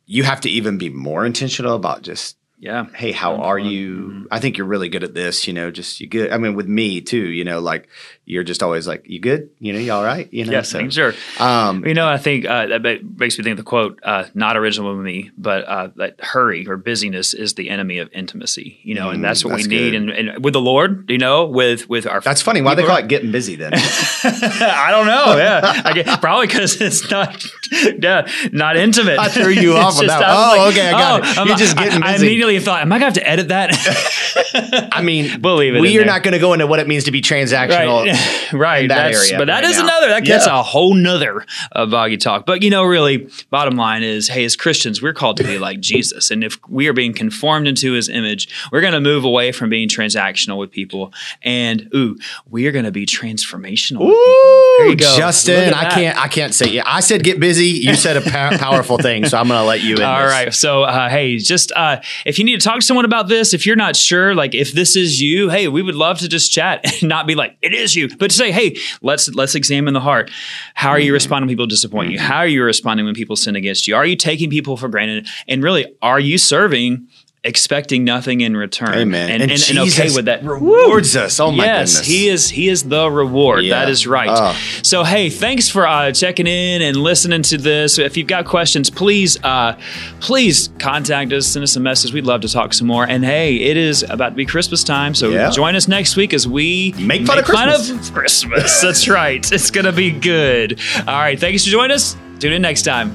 You 0.07 0.25
have 0.25 0.41
to 0.41 0.51
even 0.51 0.77
be 0.77 0.89
more 0.89 1.25
intentional 1.25 1.77
about 1.77 2.03
just 2.03 2.38
yeah, 2.61 2.87
hey, 2.95 3.13
how 3.13 3.37
are 3.37 3.59
you? 3.59 3.97
Mm-hmm. 3.97 4.23
I 4.31 4.41
think 4.41 4.59
you're 4.59 4.67
really 4.67 4.89
good 4.89 5.05
at 5.05 5.15
this. 5.15 5.47
You 5.47 5.53
know, 5.53 5.71
just 5.71 6.01
you 6.01 6.07
good. 6.09 6.33
I 6.33 6.39
mean, 6.39 6.55
with 6.55 6.67
me 6.67 7.01
too. 7.01 7.29
You 7.29 7.45
know, 7.45 7.61
like 7.61 7.89
you're 8.25 8.45
just 8.45 8.63
always 8.63 8.87
like, 8.87 9.05
you 9.09 9.21
good? 9.21 9.51
You 9.59 9.73
know, 9.73 9.79
you 9.79 9.93
all 9.93 10.05
right? 10.05 10.29
You 10.33 10.45
know, 10.45 10.53
yes, 10.53 10.69
so, 10.69 10.87
sure. 10.91 11.15
um, 11.39 11.87
You 11.87 11.95
know, 11.95 12.07
I 12.07 12.19
think 12.19 12.45
uh, 12.47 12.67
that 12.79 12.83
makes 13.19 13.39
me 13.39 13.45
think 13.45 13.53
of 13.53 13.57
the 13.59 13.63
quote, 13.63 14.01
uh, 14.03 14.25
not 14.35 14.57
original 14.59 14.95
with 14.95 15.05
me, 15.05 15.31
but 15.39 15.65
uh, 15.65 15.89
that 15.97 16.21
hurry 16.21 16.67
or 16.69 16.77
busyness 16.77 17.33
is 17.33 17.55
the 17.55 17.71
enemy 17.71 17.99
of 17.99 18.11
intimacy. 18.13 18.81
You 18.83 18.95
know, 18.97 19.11
and 19.11 19.21
Mm, 19.21 19.23
that's 19.23 19.45
what 19.45 19.53
that's 19.57 19.67
we 19.69 19.75
need. 19.75 19.95
And, 19.95 20.11
and 20.11 20.45
with 20.45 20.53
the 20.53 20.61
Lord, 20.61 21.09
you 21.11 21.19
know, 21.19 21.47
with 21.47 21.89
with 21.89 22.07
our 22.07 22.21
that's 22.21 22.43
funny. 22.43 22.61
Why 22.61 22.75
they 22.75 22.85
call 22.85 22.97
it 22.99 23.09
getting 23.09 23.33
busy 23.33 23.57
then? 23.57 23.73
I 23.75 24.89
don't 24.91 25.07
know. 25.07 25.37
Yeah, 25.37 25.83
I 25.85 25.93
guess, 25.95 26.17
probably 26.19 26.49
because 26.49 26.81
it's 26.81 27.11
not, 27.11 27.45
yeah, 28.03 28.29
not 28.53 28.77
intimate. 28.77 29.19
I 29.19 29.29
threw 29.29 29.49
you 29.53 29.73
off 29.77 29.95
just- 29.95 30.07
that. 30.09 30.23
Oh, 30.27 30.69
okay, 30.71 30.89
I 30.89 30.93
got 30.93 31.21
it. 31.25 31.37
You're 31.37 31.47
not- 31.47 31.59
just 31.59 31.77
getting 31.77 32.01
busy. 32.03 32.48
Immediately 32.49 32.65
thought, 32.65 32.83
am 32.83 32.93
I 32.93 32.97
gonna 32.97 33.05
have 33.07 33.15
to 33.15 33.29
edit 33.29 33.49
that? 33.49 34.89
I 34.93 35.03
mean, 35.03 35.41
We'll 35.43 35.57
leave 35.57 35.75
it 35.75 35.81
We 35.81 35.95
are 35.97 35.99
there. 36.01 36.07
not 36.07 36.23
going 36.23 36.33
to 36.33 36.39
go 36.39 36.53
into 36.53 36.67
what 36.67 36.79
it 36.81 36.87
means 36.89 37.05
to 37.05 37.11
be 37.11 37.21
transactional. 37.21 38.07
right, 38.07 38.53
right. 38.53 38.83
in 38.83 38.89
that 38.89 38.97
That's- 38.97 39.27
area 39.27 39.39
but 39.39 39.47
that 39.47 39.63
right 39.63 39.71
is 39.71 39.77
now. 39.77 39.85
another. 39.85 40.09
That 40.09 40.25
gets 40.25 40.47
Yeah. 40.47 40.61
a 40.61 40.63
whole 40.63 40.95
nother 40.95 41.45
uh, 41.73 41.87
boggy 41.87 42.17
talk. 42.17 42.47
But 42.47 42.63
you 42.63 42.71
know, 42.71 42.85
really, 42.85 43.29
bottom 43.51 43.77
line 43.77 44.03
is, 44.03 44.29
hey, 44.29 44.45
as 44.45 44.57
Christians, 44.57 45.03
we're 45.03 45.13
called 45.13 45.37
to 45.39 45.45
be 45.45 45.59
like 45.69 45.81
Jesus, 45.81 46.31
and 46.31 46.43
if 46.45 46.59
we 46.69 46.89
are 46.89 46.93
being 46.93 47.13
conformed 47.13 47.67
into 47.69 47.93
His 47.93 48.09
image, 48.09 48.49
we're 48.73 48.81
going 48.81 48.93
to 48.95 49.01
move 49.01 49.25
away 49.25 49.53
from 49.53 49.71
being 49.71 49.89
transactional 49.89 50.59
with 50.59 50.71
people, 50.71 51.13
and 51.43 51.89
ooh, 51.95 52.17
we 52.49 52.67
are 52.67 52.73
going 52.73 52.85
to 52.85 52.93
be 52.93 53.07
transformational. 53.07 54.01
with 54.01 54.15
people. 54.17 54.75
There 54.79 54.89
you 54.91 54.97
go, 54.97 55.17
Justin. 55.17 55.75
I 55.75 55.83
that. 55.85 55.93
can't. 55.93 56.19
I 56.19 56.29
can't 56.29 56.55
say. 56.55 56.69
Yeah, 56.71 56.83
I 56.87 57.01
said 57.01 57.23
get 57.25 57.41
busy. 57.41 57.67
You 57.67 57.95
said 57.95 58.17
a 58.17 58.21
pow- 58.21 58.57
powerful 58.57 58.99
thing, 58.99 59.25
so 59.27 59.39
I'm 59.39 59.49
going 59.49 59.61
to 59.61 59.67
let 59.67 59.83
you 59.83 59.97
in. 59.97 60.03
All 60.03 60.23
this. 60.23 60.31
right. 60.31 60.55
So, 60.55 60.83
uh, 60.85 61.09
hey, 61.09 61.39
just 61.39 61.73
uh, 61.73 62.01
if 62.25 62.38
you 62.39 62.45
need 62.45 62.61
to 62.61 62.65
talk 62.65 62.77
to 62.77 62.83
someone 62.83 63.05
about 63.05 63.29
this, 63.29 63.55
if 63.55 63.67
you're 63.67 63.77
not 63.77 63.97
sure, 63.97 64.35
like 64.35 64.55
if 64.55 64.73
this 64.73 64.97
is 64.97 65.21
you, 65.21 65.49
hey, 65.49 65.69
we 65.69 65.83
would 65.83 65.95
love 65.95 66.19
to 66.19 66.29
just 66.29 66.53
chat 66.53 66.81
and 67.01 67.09
not 67.09 67.27
be 67.27 67.35
like 67.35 67.57
it 67.63 67.73
is 67.73 67.95
you, 67.95 68.09
but 68.17 68.31
to 68.31 68.37
say, 68.37 68.53
hey, 68.53 68.77
let's 69.03 69.29
let's 69.35 69.55
examine 69.55 69.95
the 69.95 70.01
heart. 70.01 70.31
How 70.75 70.91
are 70.91 70.99
you 70.99 71.07
mm-hmm. 71.07 71.15
responding 71.15 71.47
when 71.49 71.55
people 71.55 71.67
disappoint 71.67 72.11
you? 72.11 72.19
Mm-hmm. 72.19 72.27
How 72.27 72.39
are 72.39 72.47
you 72.47 72.63
responding 72.63 73.07
when 73.07 73.15
people 73.15 73.37
sin 73.37 73.57
against 73.57 73.89
you? 73.89 73.97
Are 73.97 74.07
you 74.07 74.17
taking 74.17 74.51
people 74.51 74.77
for 74.77 74.89
granted? 74.89 75.27
And 75.47 75.63
really, 75.63 75.87
are 76.03 76.21
you 76.21 76.39
serving? 76.39 77.09
Expecting 77.49 78.05
nothing 78.05 78.41
in 78.43 78.57
return. 78.57 78.95
Amen. 78.95 79.31
And, 79.31 79.43
And 79.43 79.51
and, 79.53 79.61
and 79.71 79.79
okay 79.81 79.85
Jesus 79.91 80.15
with 80.17 80.27
that. 80.27 80.45
rewards 80.45 81.17
us. 81.17 81.41
Oh, 81.41 81.51
my 81.51 81.65
yes, 81.65 81.95
goodness. 81.95 82.07
he 82.07 82.29
is. 82.29 82.49
He 82.51 82.69
is 82.69 82.85
the 82.85 83.11
reward. 83.11 83.65
Yeah. 83.65 83.81
That 83.81 83.89
is 83.91 84.07
right. 84.07 84.29
Oh. 84.31 84.57
So 84.83 85.03
hey, 85.05 85.31
thanks 85.31 85.69
for 85.69 85.87
uh, 85.87 86.13
checking 86.13 86.47
in 86.47 86.83
and 86.83 86.97
listening 86.97 87.43
to 87.43 87.59
this. 87.59 87.99
If 87.99 88.17
you've 88.17 88.27
got 88.29 88.45
questions, 88.47 88.91
please, 88.91 89.43
uh, 89.43 89.79
please 90.21 90.71
contact 90.79 91.33
us. 91.33 91.47
Send 91.47 91.63
us 91.65 91.75
a 91.77 91.81
message. 91.81 92.13
We'd 92.13 92.27
love 92.27 92.43
to 92.43 92.49
talk 92.49 92.75
some 92.75 92.87
more. 92.87 93.05
And 93.05 93.25
hey, 93.25 93.57
it 93.57 93.77
is 93.77 94.03
about 94.09 94.31
to 94.31 94.35
be 94.35 94.45
Christmas 94.47 94.85
time, 94.85 95.15
so 95.15 95.31
Yeah. 95.31 95.51
join 95.51 95.75
us 95.75 95.89
next 95.89 96.17
week 96.17 96.35
as 96.35 96.47
we 96.47 96.95
Make 96.99 97.27
fun 97.27 97.39
of 97.39 97.45
Christmas. 97.47 97.91
of 98.09 98.13
Christmas. 98.15 98.81
That's 98.81 99.09
right. 99.09 99.51
It's 99.51 99.71
gonna 99.71 99.93
be 99.93 100.11
good. 100.11 100.79
All 101.07 101.19
right. 101.19 101.39
Thanks 101.41 101.65
for 101.65 101.71
joining 101.71 101.95
us. 101.95 102.15
Tune 102.39 102.53
in 102.53 102.63
next 102.63 102.83
time. 102.83 103.11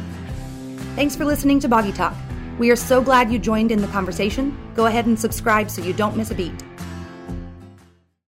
Thanks 0.96 1.16
for 1.16 1.26
listening 1.26 1.60
to 1.62 1.68
Boggy 1.70 1.92
Talk. 1.92 2.14
We 2.60 2.70
are 2.70 2.76
so 2.76 3.02
glad 3.02 3.32
you 3.32 3.40
joined 3.40 3.72
in 3.72 3.82
the 3.82 3.88
conversation. 3.88 4.56
Go 4.76 4.86
ahead 4.86 5.08
and 5.08 5.20
subscribe 5.20 5.72
so 5.72 5.82
you 5.82 5.92
don't 5.94 6.16
miss 6.16 6.30
a 6.30 6.36
beat. 6.36 6.54